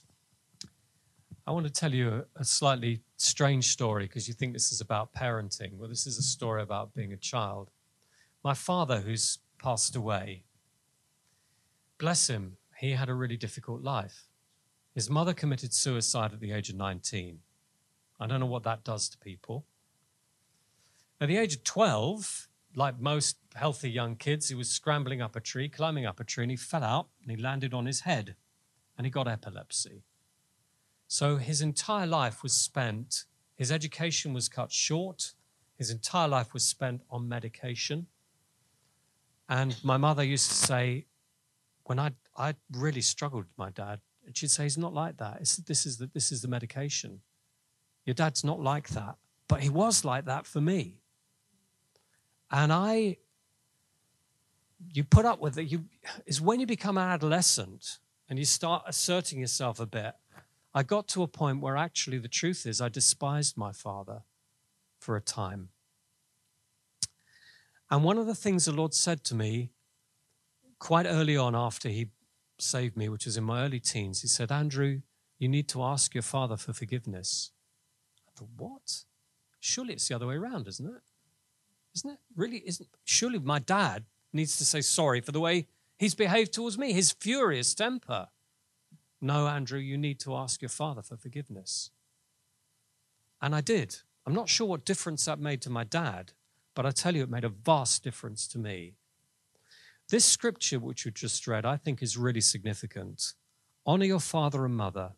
[1.45, 5.13] I want to tell you a, slightly strange story because you think this is about
[5.13, 5.77] parenting.
[5.77, 7.71] Well, this is a story about being a child.
[8.43, 10.43] My father, who's passed away,
[11.97, 14.27] bless him, he had a really difficult life.
[14.93, 17.39] His mother committed suicide at the age of 19.
[18.19, 19.65] I don't know what that does to people.
[21.19, 25.39] At the age of 12, like most healthy young kids, he was scrambling up a
[25.39, 28.35] tree, climbing up a tree, and he fell out and he landed on his head
[28.97, 30.03] and he got epilepsy.
[31.07, 35.33] So his entire life was spent, his education was cut short,
[35.77, 38.07] his entire life was spent on medication.
[39.47, 41.05] And my mother used to say,
[41.85, 44.01] when I, I really struggled with my dad,
[44.33, 45.37] she'd say, he's not like that.
[45.39, 47.21] It's, this, is the, this is the medication.
[48.05, 49.15] Your dad's not like that.
[49.47, 50.97] But he was like that for me.
[52.51, 53.17] And I,
[54.93, 55.71] you put up with it.
[55.71, 55.85] You,
[56.25, 60.13] is when you become an adolescent and you start asserting yourself a bit.
[60.73, 64.23] I got to a point where actually the truth is I despised my father
[64.99, 65.69] for a time.
[67.89, 69.71] And one of the things the Lord said to me
[70.79, 72.09] quite early on after he
[72.59, 75.01] saved me, which was in my early teens, he said, Andrew,
[75.39, 77.51] you need to ask your father for forgiveness.
[78.27, 79.03] I thought, what?
[79.59, 81.01] Surely it's the other way around, isn't it?
[81.95, 82.19] Isn't it?
[82.35, 86.77] Really isn't surely my dad needs to say sorry for the way he's behaved towards
[86.77, 88.27] me, his furious temper.
[89.19, 91.89] No, Andrew, you need to ask your father for forgiveness.
[93.41, 93.97] And I did.
[94.25, 96.33] I'm not sure what difference that made to my dad,
[96.75, 98.93] but I tell you, it made a vast difference to me.
[100.09, 103.33] This scripture, which you just read, I think is really significant.
[103.85, 105.11] Honor your father and mother,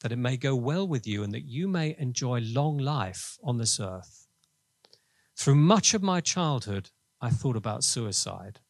[0.00, 3.58] that it may go well with you and that you may enjoy long life on
[3.58, 4.26] this earth.
[5.36, 8.60] Through much of my childhood, I thought about suicide.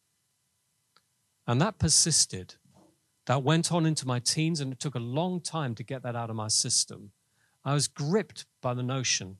[1.47, 2.55] And that persisted.
[3.27, 6.15] That went on into my teens, and it took a long time to get that
[6.15, 7.11] out of my system.
[7.63, 9.37] I was gripped by the notion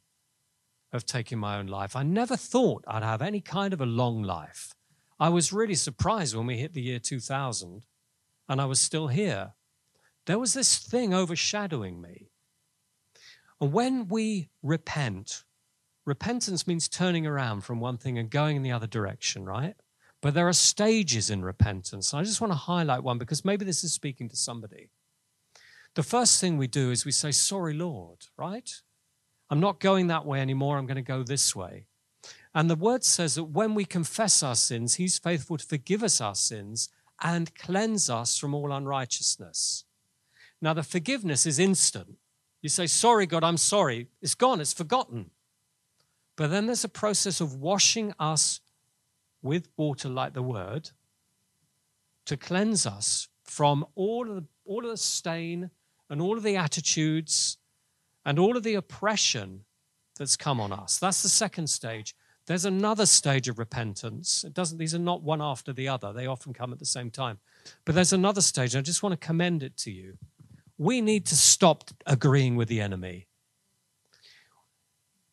[0.93, 1.95] of taking my own life.
[1.95, 4.73] I never thought I'd have any kind of a long life.
[5.19, 7.85] I was really surprised when we hit the year 2000
[8.49, 9.53] and I was still here.
[10.25, 12.31] There was this thing overshadowing me.
[13.59, 15.43] And when we repent,
[16.05, 19.75] repentance means turning around from one thing and going in the other direction, right?
[20.21, 22.13] But there are stages in repentance.
[22.13, 24.89] And I just want to highlight one because maybe this is speaking to somebody.
[25.95, 28.71] The first thing we do is we say, Sorry, Lord, right?
[29.49, 30.77] I'm not going that way anymore.
[30.77, 31.87] I'm going to go this way.
[32.53, 36.21] And the word says that when we confess our sins, he's faithful to forgive us
[36.21, 36.89] our sins
[37.21, 39.85] and cleanse us from all unrighteousness.
[40.61, 42.17] Now, the forgiveness is instant.
[42.61, 44.07] You say, Sorry, God, I'm sorry.
[44.21, 45.31] It's gone, it's forgotten.
[46.37, 48.61] But then there's a process of washing us
[49.41, 50.91] with water, like the word,
[52.25, 55.69] to cleanse us from all of the, all of the stain
[56.09, 57.57] and all of the attitudes
[58.25, 59.65] and all of the oppression
[60.17, 60.99] that's come on us.
[60.99, 62.15] That's the second stage.
[62.45, 64.43] There's another stage of repentance.
[64.43, 67.09] It doesn't, these are not one after the other, they often come at the same
[67.09, 67.39] time.
[67.85, 70.17] But there's another stage, I just want to commend it to you.
[70.77, 73.27] We need to stop agreeing with the enemy.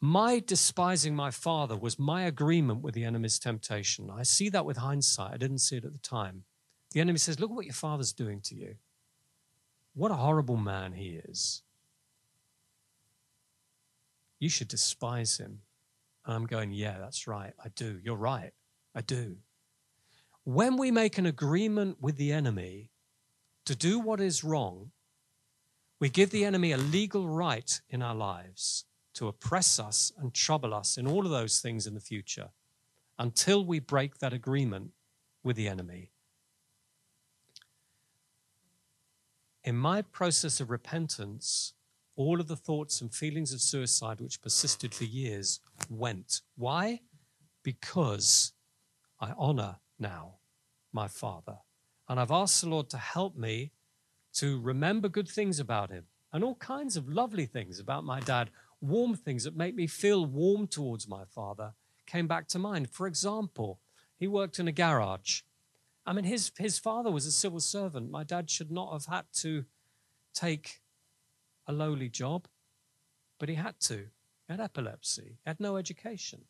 [0.01, 4.11] My despising my father was my agreement with the enemy's temptation.
[4.11, 5.35] I see that with hindsight.
[5.35, 6.45] I didn't see it at the time.
[6.93, 8.77] The enemy says, Look what your father's doing to you.
[9.95, 11.63] What a horrible man he is.
[14.39, 15.63] You should despise him.
[16.25, 17.53] And I'm going, Yeah, that's right.
[17.63, 17.99] I do.
[18.05, 18.53] You're right.
[18.95, 19.37] I do.
[20.45, 22.91] When we make an agreement with the enemy
[23.67, 24.93] to do what is wrong,
[26.01, 28.85] we give the enemy a legal right in our lives
[29.19, 32.51] to oppress us and trouble us in all of those things in the future
[33.19, 34.93] until we break that agreement
[35.43, 36.13] with the enemy.
[39.65, 41.73] In my process of repentance,
[42.15, 45.59] all of the thoughts and feelings of suicide which persisted for years
[45.91, 46.43] went.
[46.57, 47.01] Why?
[47.65, 48.53] Because
[49.21, 50.35] I honor now
[50.93, 51.59] my Father.
[52.09, 53.73] And I've asked the Lord to help me
[54.35, 58.51] to remember good things about him and all kinds of lovely things about my dad,
[58.81, 61.75] warm things that make me feel warm towards my father
[62.07, 62.91] came back to mind.
[62.91, 63.81] For example,
[64.19, 65.43] he worked in a garage.
[66.07, 68.11] I mean, his, his father was a civil servant.
[68.11, 69.65] My dad should not have had to
[70.35, 70.81] take
[71.67, 72.49] a lowly job,
[73.39, 74.07] but he had to.
[74.47, 76.45] He had epilepsy, he had no education.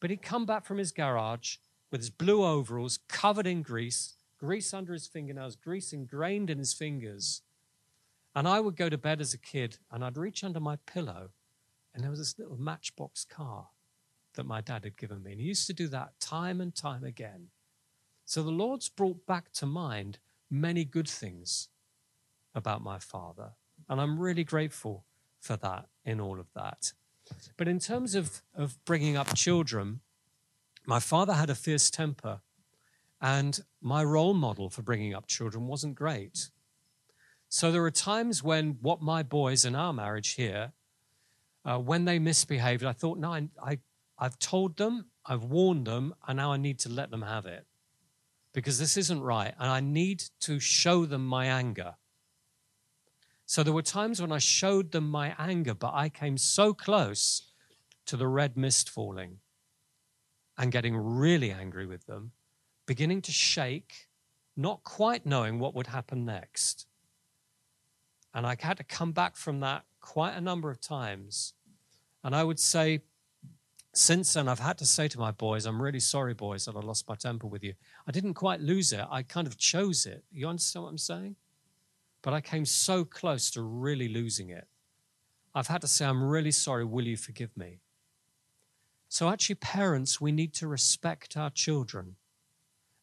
[0.00, 1.56] But he'd come back from his garage
[1.90, 6.74] with his blue overalls covered in grease, grease under his fingernails, grease ingrained in his
[6.74, 7.40] fingers.
[8.34, 11.30] And I would go to bed as a kid and I'd reach under my pillow
[11.94, 13.68] and there was this little matchbox car
[14.34, 15.32] that my dad had given me.
[15.32, 17.48] And he used to do that time and time again.
[18.24, 20.18] So the Lord's brought back to mind
[20.50, 21.68] many good things
[22.54, 23.52] about my father.
[23.88, 25.04] And I'm really grateful
[25.40, 26.92] for that in all of that.
[27.56, 30.00] But in terms of, of bringing up children,
[30.86, 32.40] my father had a fierce temper,
[33.20, 36.50] and my role model for bringing up children wasn't great.
[37.54, 40.72] So there are times when what my boys in our marriage here,
[41.64, 43.78] uh, when they misbehaved, I thought, no, I, I,
[44.18, 47.64] I've told them, I've warned them, and now I need to let them have it
[48.52, 49.54] because this isn't right.
[49.56, 51.94] And I need to show them my anger.
[53.46, 57.52] So there were times when I showed them my anger, but I came so close
[58.06, 59.38] to the red mist falling
[60.58, 62.32] and getting really angry with them,
[62.84, 64.08] beginning to shake,
[64.56, 66.88] not quite knowing what would happen next.
[68.34, 71.54] And I had to come back from that quite a number of times.
[72.22, 73.00] And I would say,
[73.92, 76.80] since then, I've had to say to my boys, I'm really sorry, boys, that I
[76.80, 77.74] lost my temper with you.
[78.06, 80.24] I didn't quite lose it, I kind of chose it.
[80.32, 81.36] You understand what I'm saying?
[82.24, 84.66] but I came so close to really losing it.
[85.54, 86.82] I've had to say, I'm really sorry.
[86.82, 87.80] Will you forgive me?
[89.10, 92.16] So, actually, parents, we need to respect our children.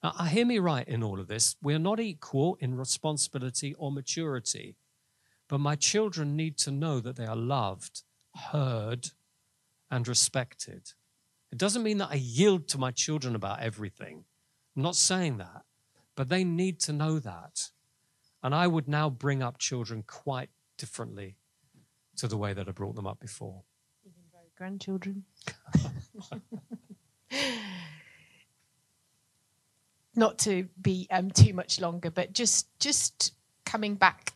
[0.04, 1.56] Now, hear me right in all of this.
[1.62, 4.76] We are not equal in responsibility or maturity,
[5.52, 8.04] but my children need to know that they are loved,
[8.36, 9.10] heard,
[9.92, 10.94] and respected.
[11.52, 14.24] It doesn't mean that I yield to my children about everything.
[14.78, 15.64] I'm not saying that,
[16.16, 17.68] but they need to know that.
[18.42, 21.36] And I would now bring up children quite differently
[22.16, 23.64] to the way that I brought them up before.
[24.06, 24.22] Even
[24.58, 25.26] grandchildren.
[30.16, 33.34] Not to be um, too much longer, but just just
[33.66, 34.31] coming back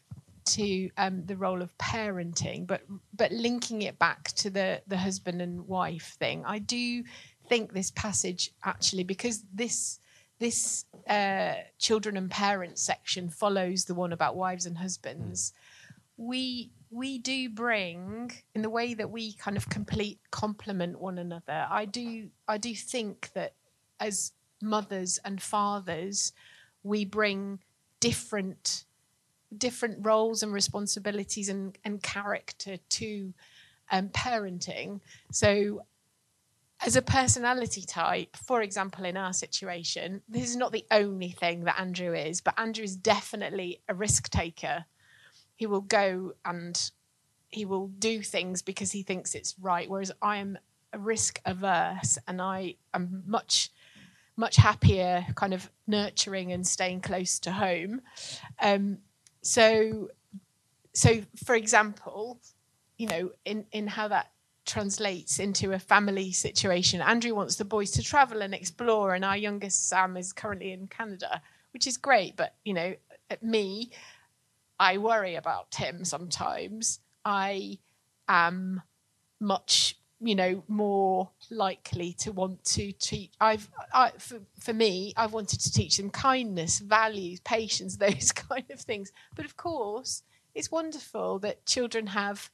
[0.46, 2.82] to um, the role of parenting, but
[3.14, 6.44] but linking it back to the the husband and wife thing.
[6.46, 7.04] I do
[7.48, 10.00] think this passage actually because this
[10.40, 15.54] this uh, children and parents section follows the one about wives and husbands.
[16.18, 21.68] We we do bring in the way that we kind of complete complement one another.
[21.70, 23.54] I do I do think that
[24.00, 24.32] as
[24.62, 26.34] mothers and fathers,
[26.84, 27.60] we bring
[28.00, 28.86] different
[29.58, 33.34] different roles and responsibilities and, and character to
[33.92, 35.02] um, parenting.
[35.32, 35.84] So
[36.82, 41.64] as a personality type, for example, in our situation, this is not the only thing
[41.64, 44.86] that Andrew is, but Andrew is definitely a risk taker.
[45.56, 46.92] He will go and
[47.50, 50.58] he will do things because he thinks it's right, whereas I am
[50.98, 53.70] risk averse and I am much
[54.38, 58.02] much happier kind of nurturing and staying close to home.
[58.62, 58.98] Um,
[59.46, 60.10] so
[60.94, 62.40] so for example,
[62.98, 64.32] you know, in, in how that
[64.66, 67.00] translates into a family situation.
[67.02, 70.88] Andrew wants the boys to travel and explore, and our youngest Sam is currently in
[70.88, 71.42] Canada,
[71.74, 72.36] which is great.
[72.36, 72.96] But you know,
[73.42, 73.92] me,
[74.80, 77.00] I worry about him sometimes.
[77.24, 77.78] I
[78.28, 78.82] am
[79.40, 83.32] much, you know, more likely to want to teach.
[83.40, 88.66] I've, I, for, for me, I've wanted to teach them kindness, values, patience, those kind
[88.72, 89.12] of things.
[89.36, 92.50] But of course, it's wonderful that children have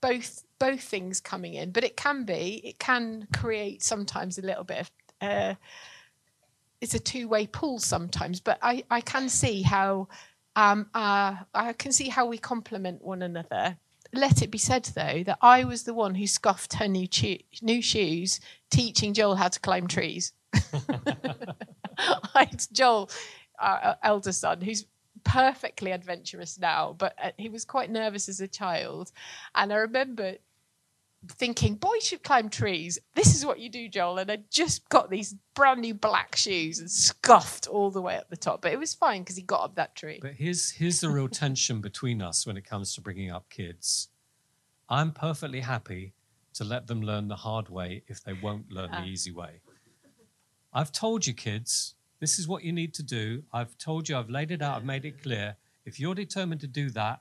[0.00, 4.64] both both things coming in but it can be it can create sometimes a little
[4.64, 4.90] bit of
[5.20, 5.54] uh,
[6.80, 10.06] it's a two-way pull sometimes but i i can see how
[10.56, 13.76] um uh, i can see how we complement one another
[14.12, 17.36] let it be said though that i was the one who scoffed her new cho-
[17.62, 18.40] new shoes
[18.70, 20.32] teaching joel how to climb trees
[22.34, 23.10] I, joel
[23.58, 24.86] our elder son who's
[25.24, 29.12] perfectly adventurous now, but uh, he was quite nervous as a child.
[29.54, 30.36] And I remember
[31.26, 32.98] thinking, boys should climb trees.
[33.14, 34.18] This is what you do, Joel.
[34.18, 38.30] And I just got these brand new black shoes and scuffed all the way up
[38.30, 38.62] the top.
[38.62, 40.18] But it was fine because he got up that tree.
[40.22, 44.08] But here's here's the real tension between us when it comes to bringing up kids.
[44.88, 46.14] I'm perfectly happy
[46.54, 49.00] to let them learn the hard way if they won't learn Ah.
[49.02, 49.60] the easy way.
[50.72, 53.42] I've told you, kids, this is what you need to do.
[53.52, 55.56] I've told you, I've laid it out, I've made it clear.
[55.84, 57.20] If you're determined to do that,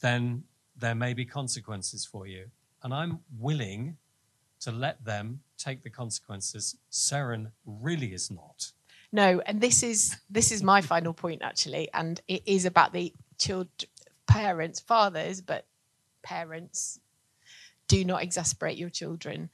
[0.00, 0.44] then
[0.78, 2.46] there may be consequences for you.
[2.82, 3.96] And I'm willing
[4.60, 6.76] to let them take the consequences.
[6.90, 8.72] Seren really is not.
[9.12, 13.12] No, and this is this is my final point actually, and it is about the
[13.38, 13.88] children,
[14.26, 15.66] parents, fathers, but
[16.22, 17.00] parents
[17.88, 19.48] do not exasperate your children.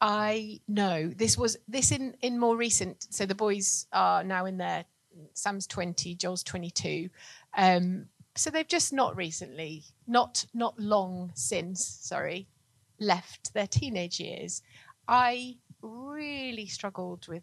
[0.00, 3.06] I know this was this in in more recent.
[3.10, 4.84] So the boys are now in their
[5.34, 7.10] Sam's twenty, Joel's twenty two.
[7.56, 8.06] Um,
[8.36, 12.48] so they've just not recently, not not long since, sorry,
[12.98, 14.62] left their teenage years.
[15.08, 17.42] I really struggled with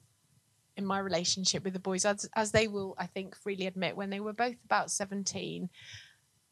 [0.78, 4.12] in my relationship with the boys, as, as they will, I think, freely admit, when
[4.12, 5.70] they were both about 17,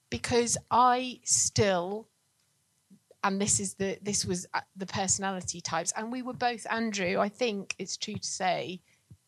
[0.10, 2.08] because I still,
[3.24, 7.20] and this is the this was uh, the personality types, and we were both Andrew.
[7.20, 8.82] I think it's true to say,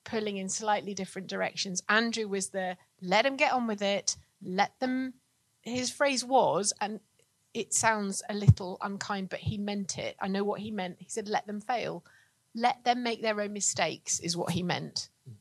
[0.04, 1.82] pulling in slightly different directions.
[1.90, 5.16] Andrew was the let him get on with it, let them.
[5.62, 7.00] His phrase was, and
[7.54, 10.16] it sounds a little unkind, but he meant it.
[10.22, 10.98] I know what he meant.
[11.00, 12.06] He said, let them fail.
[12.56, 15.10] Let them make their own mistakes is what he meant.
[15.26, 15.34] Hmm.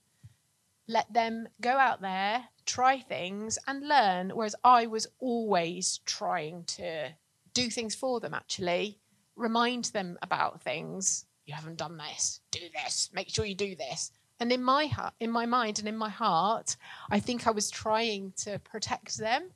[0.88, 7.08] Let them go out there try things and learn whereas i was always trying to
[7.54, 8.98] do things for them actually.
[9.34, 11.24] Remind them about things.
[11.46, 12.40] You haven't done this.
[12.50, 13.10] Do this.
[13.14, 16.08] Make sure you do this and in my heart in my mind and in my
[16.08, 16.76] heart
[17.10, 19.50] i think i was trying to protect them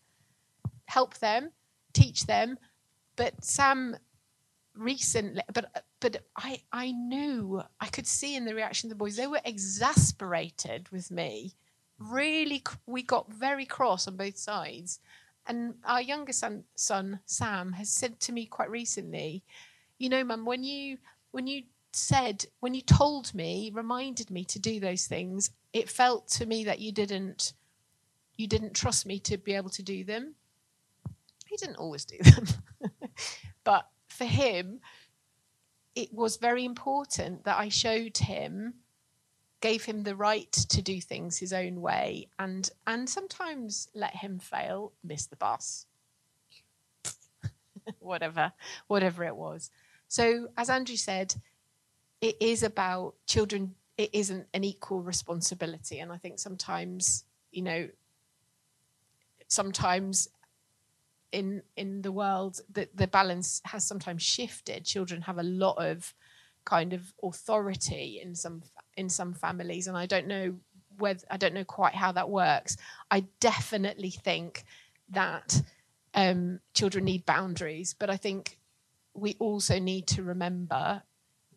[0.90, 1.50] help them
[1.92, 2.58] teach them.
[3.16, 3.96] But sam
[4.76, 9.16] recently but but i i knew i could see in the reaction of the boys
[9.16, 11.54] they were exasperated with me.
[11.98, 15.00] Really we got very cross on both sides.
[15.46, 19.42] And our younger son son sam has said to me quite recently
[19.98, 20.96] you know mum when you
[21.32, 26.28] when you said when you told me reminded me to do those things it felt
[26.28, 27.52] to me that you didn't
[28.36, 30.34] you didn't trust me to be able to do them.
[31.46, 32.46] He didn't always do them.
[33.64, 34.80] But for him
[35.94, 38.74] it was very important that I showed him,
[39.60, 44.38] gave him the right to do things his own way, and and sometimes let him
[44.38, 45.86] fail, miss the bus,
[47.98, 48.52] whatever,
[48.86, 49.70] whatever it was.
[50.08, 51.34] So as Andrew said,
[52.20, 53.74] it is about children.
[53.96, 57.88] It isn't an equal responsibility, and I think sometimes you know,
[59.48, 60.28] sometimes
[61.32, 64.84] in in the world that the balance has sometimes shifted.
[64.84, 66.14] Children have a lot of
[66.64, 68.62] kind of authority in some
[68.96, 69.86] in some families.
[69.86, 70.56] And i don't know
[70.98, 72.76] whether i don't know quite how that works.
[73.10, 74.64] I definitely think
[75.10, 75.62] that
[76.14, 77.94] um, children need boundaries.
[77.98, 78.58] But i think
[79.14, 81.02] we also need to remember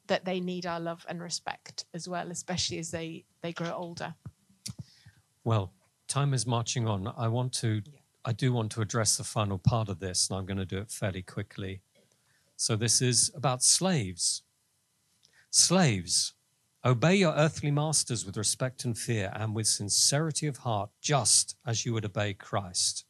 [0.08, 4.16] that they need our love and respect as well especially as they they grow older
[5.43, 5.74] Well,
[6.08, 7.12] time is marching on.
[7.18, 7.82] I want to,
[8.24, 10.78] I do want to address the final part of this, and I'm going to do
[10.78, 11.82] it fairly quickly.
[12.56, 14.43] So, this is about slaves.
[15.49, 16.34] Slaves,
[16.86, 21.86] obey your earthly masters with respect and fear and with sincerity of heart, just as
[21.86, 23.06] you would obey Christ.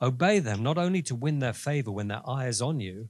[0.00, 3.08] Obey them not only to win their favor when their eye is on you,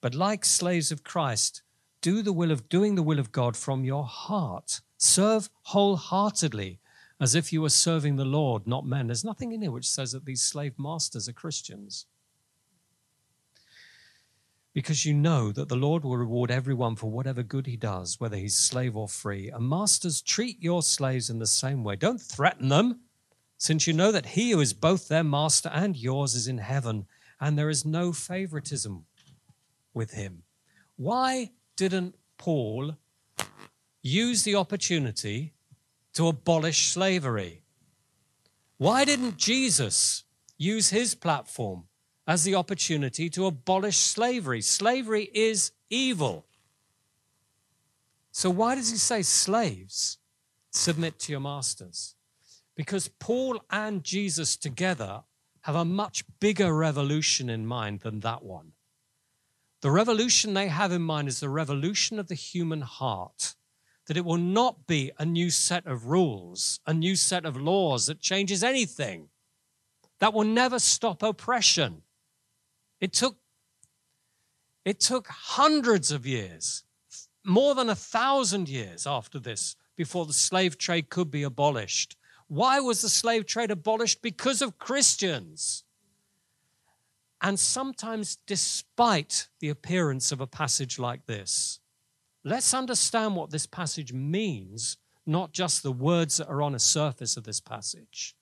[0.00, 1.62] but like slaves of Christ,
[2.00, 4.80] do the will of doing the will of God from your heart.
[4.96, 6.78] Serve wholeheartedly
[7.20, 9.06] as if you were serving the Lord, not men.
[9.06, 12.06] There's nothing in here which says that these slave masters are Christians.
[14.72, 18.36] Because you know that the Lord will reward everyone for whatever good he does, whether
[18.36, 19.50] he's slave or free.
[19.50, 21.96] And masters, treat your slaves in the same way.
[21.96, 23.00] Don't threaten them,
[23.58, 27.06] since you know that he who is both their master and yours is in heaven,
[27.40, 29.04] and there is no favoritism
[29.92, 30.44] with him.
[30.96, 31.50] Why
[31.80, 32.98] didn't Paul
[34.02, 35.54] use the opportunity
[36.12, 37.62] to abolish slavery?
[38.76, 40.24] Why didn't Jesus
[40.58, 41.84] use his platform
[42.26, 44.60] as the opportunity to abolish slavery?
[44.60, 46.44] Slavery is evil.
[48.30, 50.18] So, why does he say, slaves,
[50.70, 52.14] submit to your masters?
[52.76, 55.22] Because Paul and Jesus together
[55.62, 58.72] have a much bigger revolution in mind than that one.
[59.82, 63.54] The revolution they have in mind is the revolution of the human heart
[64.06, 68.06] that it will not be a new set of rules, a new set of laws
[68.06, 69.28] that changes anything.
[70.18, 72.02] That will never stop oppression.
[73.00, 73.36] It took,
[74.84, 76.82] it took hundreds of years,
[77.44, 82.16] more than a thousand years after this, before the slave trade could be abolished.
[82.48, 84.22] Why was the slave trade abolished?
[84.22, 85.84] Because of Christians.
[87.42, 91.80] And sometimes, despite the appearance of a passage like this,
[92.44, 97.36] let's understand what this passage means, not just the words that are on the surface
[97.36, 98.36] of this passage.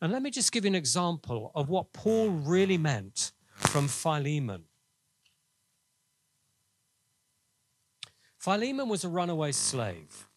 [0.00, 4.64] And let me just give you an example of what Paul really meant from Philemon.
[8.36, 10.28] Philemon was a runaway slave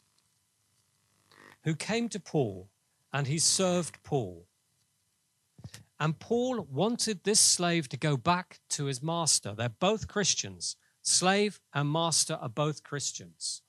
[1.64, 2.70] who came to Paul
[3.12, 4.47] and he served Paul.
[6.00, 9.54] And Paul wanted this slave to go back to his master.
[9.56, 10.76] They're both Christians.
[11.02, 13.62] Slave and master are both Christians.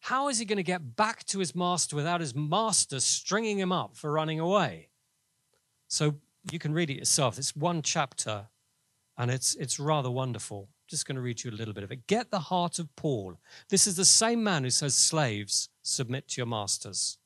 [0.00, 3.72] How is he going to get back to his master without his master stringing him
[3.72, 4.90] up for running away?
[5.88, 6.16] So
[6.50, 7.38] you can read it yourself.
[7.38, 8.48] It's one chapter
[9.16, 10.68] and it's, it's rather wonderful.
[10.88, 12.06] Just going to read you a little bit of it.
[12.06, 13.38] Get the heart of Paul.
[13.70, 17.16] This is the same man who says, Slaves, submit to your masters.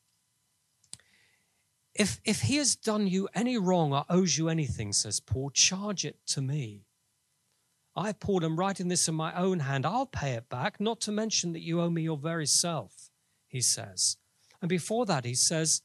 [1.99, 6.05] If, if he has done you any wrong or owes you anything, says Paul, charge
[6.05, 6.85] it to me.
[7.97, 9.85] I, Paul, am writing this in my own hand.
[9.85, 13.11] I'll pay it back, not to mention that you owe me your very self,
[13.49, 14.17] he says.
[14.63, 15.83] And before that, he says,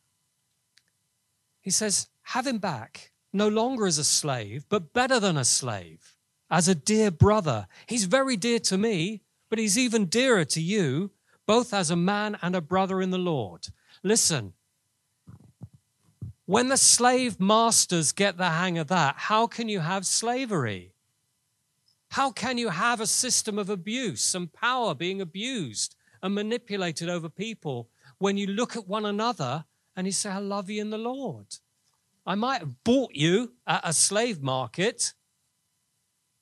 [1.60, 6.16] he says, have him back, no longer as a slave, but better than a slave,
[6.52, 7.68] as a dear brother.
[7.88, 11.10] He's very dear to me, but he's even dearer to you,
[11.48, 13.70] both as a man and a brother in the Lord.
[14.04, 14.54] Listen,
[16.46, 20.94] when the slave masters get the hang of that, how can you have slavery?
[22.12, 27.30] How can you have a system of abuse and power being abused and manipulated over
[27.30, 27.90] people
[28.20, 29.66] when you look at one another
[29.96, 31.48] and you say, I love you in the Lord?
[32.26, 35.14] I might have bought you at a slave market,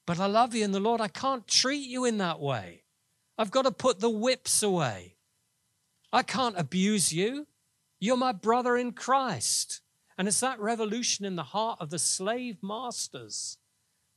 [0.06, 1.00] but I love you in the Lord.
[1.00, 2.84] I can't treat you in that way.
[3.38, 5.16] I've got to put the whips away.
[6.12, 7.48] I can't abuse you.
[8.00, 9.82] You're my brother in Christ.
[10.22, 13.58] And it's that revolution in the heart of the slave masters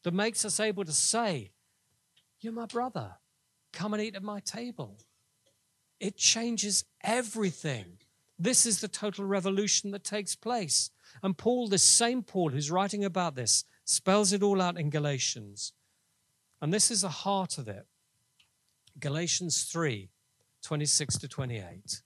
[0.02, 1.52] that makes us able to say,
[2.40, 3.14] You're my brother.
[3.72, 4.98] Come and eat at my table.
[6.00, 8.00] It changes everything.
[8.38, 10.90] This is the total revolution that takes place.
[11.22, 15.72] And Paul, this same Paul who's writing about this, spells it all out in Galatians.
[16.60, 17.86] And this is the heart of it.
[19.00, 20.10] Galatians 3
[20.62, 22.02] 26 to 28.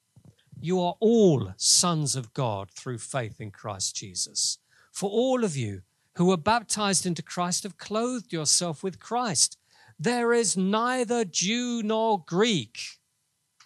[0.61, 4.59] You are all sons of God through faith in Christ Jesus.
[4.90, 5.82] For all of you
[6.14, 9.56] who were baptized into Christ have clothed yourself with Christ.
[10.00, 12.98] There is neither Jew nor Greek.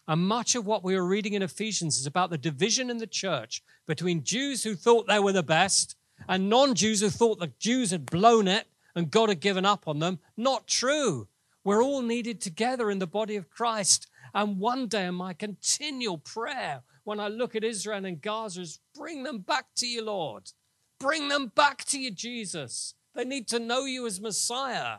[0.06, 3.06] And much of what we are reading in Ephesians is about the division in the
[3.06, 5.96] church between Jews who thought they were the best
[6.28, 9.88] and non Jews who thought the Jews had blown it and God had given up
[9.88, 10.18] on them.
[10.36, 11.28] Not true.
[11.64, 14.08] We're all needed together in the body of Christ.
[14.34, 18.80] And one day, in my continual prayer, when I look at Israel and Gaza, is
[18.94, 20.52] bring them back to you, Lord.
[20.98, 22.94] Bring them back to you, Jesus.
[23.14, 24.98] They need to know you as Messiah.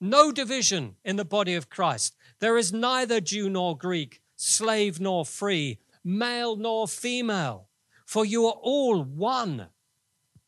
[0.00, 2.16] No division in the body of Christ.
[2.40, 7.68] There is neither Jew nor Greek, slave nor free, male nor female,
[8.06, 9.68] for you are all one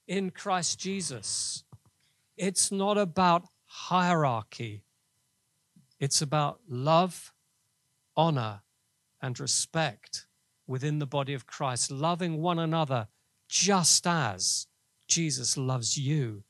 [0.06, 1.64] in Christ Jesus.
[2.36, 4.82] It's not about hierarchy,
[5.98, 7.32] it's about love,
[8.16, 8.62] honor,
[9.20, 10.26] and respect
[10.66, 13.08] within the body of Christ, loving one another
[13.48, 14.66] just as
[15.06, 16.42] Jesus loves you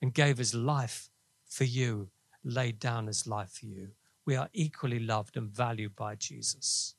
[0.00, 1.10] and gave his life
[1.48, 2.08] for you,
[2.44, 3.90] laid down his life for you.
[4.24, 6.94] We are equally loved and valued by Jesus.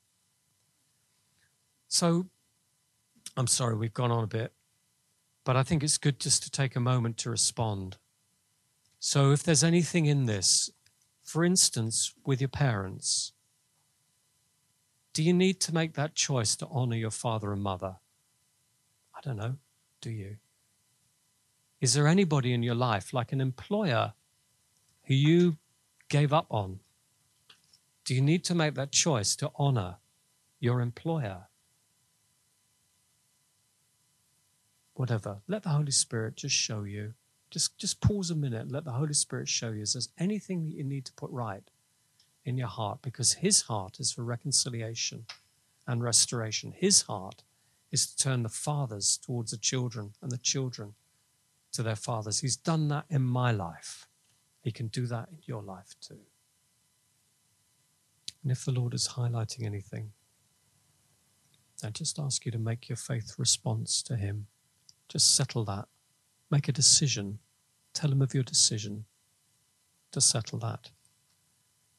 [1.87, 2.27] So,
[3.35, 4.53] I'm sorry we've gone on a bit,
[5.45, 7.97] but I think it's good just to take a moment to respond.
[8.99, 10.69] So, if there's anything in this,
[11.23, 13.33] for instance, with your parents,
[15.17, 17.95] do you need to make that choice to honor your father and mother?
[19.15, 19.55] I don't know.
[19.99, 20.37] Do you?
[21.81, 24.13] Is there anybody in your life, like an employer,
[25.05, 25.57] who you
[26.07, 26.81] gave up on?
[28.05, 29.95] Do you need to make that choice to honor
[30.59, 31.47] your employer?
[34.93, 35.37] Whatever.
[35.47, 37.15] Let the Holy Spirit just show you.
[37.49, 38.71] Just, just pause a minute.
[38.71, 41.63] Let the Holy Spirit show you if there's anything that you need to put right
[42.47, 45.25] in your heart because His heart is for reconciliation
[45.85, 46.71] and restoration.
[46.71, 47.43] His heart
[47.91, 50.93] is to turn the fathers towards the children and the children
[51.73, 52.39] to their fathers.
[52.39, 54.07] He's done that in my life.
[54.61, 56.19] He can do that in your life too.
[58.43, 60.11] And if the Lord is highlighting anything,
[61.83, 64.47] I just ask you to make your faith response to Him.
[65.09, 65.87] Just settle that.
[66.49, 67.39] Make a decision.
[67.93, 69.05] Tell Him of your decision
[70.11, 70.91] to settle that.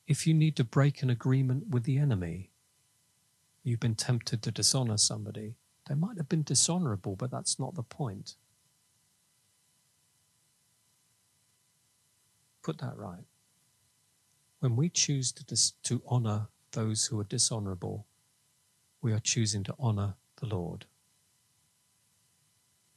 [0.09, 2.51] If you need to break an agreement with the enemy,
[3.63, 5.57] you've been tempted to dishonor somebody.
[5.87, 8.37] They might have been dishonorable, but that's not the point.
[12.63, 13.25] Put that right.
[14.61, 18.07] When we choose to, dis- to honor those who are dishonorable,
[19.03, 20.87] we are choosing to honor the Lord.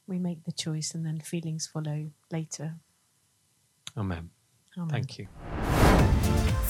[0.06, 2.76] We make the choice and then feelings follow later.
[3.98, 4.30] Amen.
[4.78, 4.88] Amen.
[4.88, 5.28] Thank you.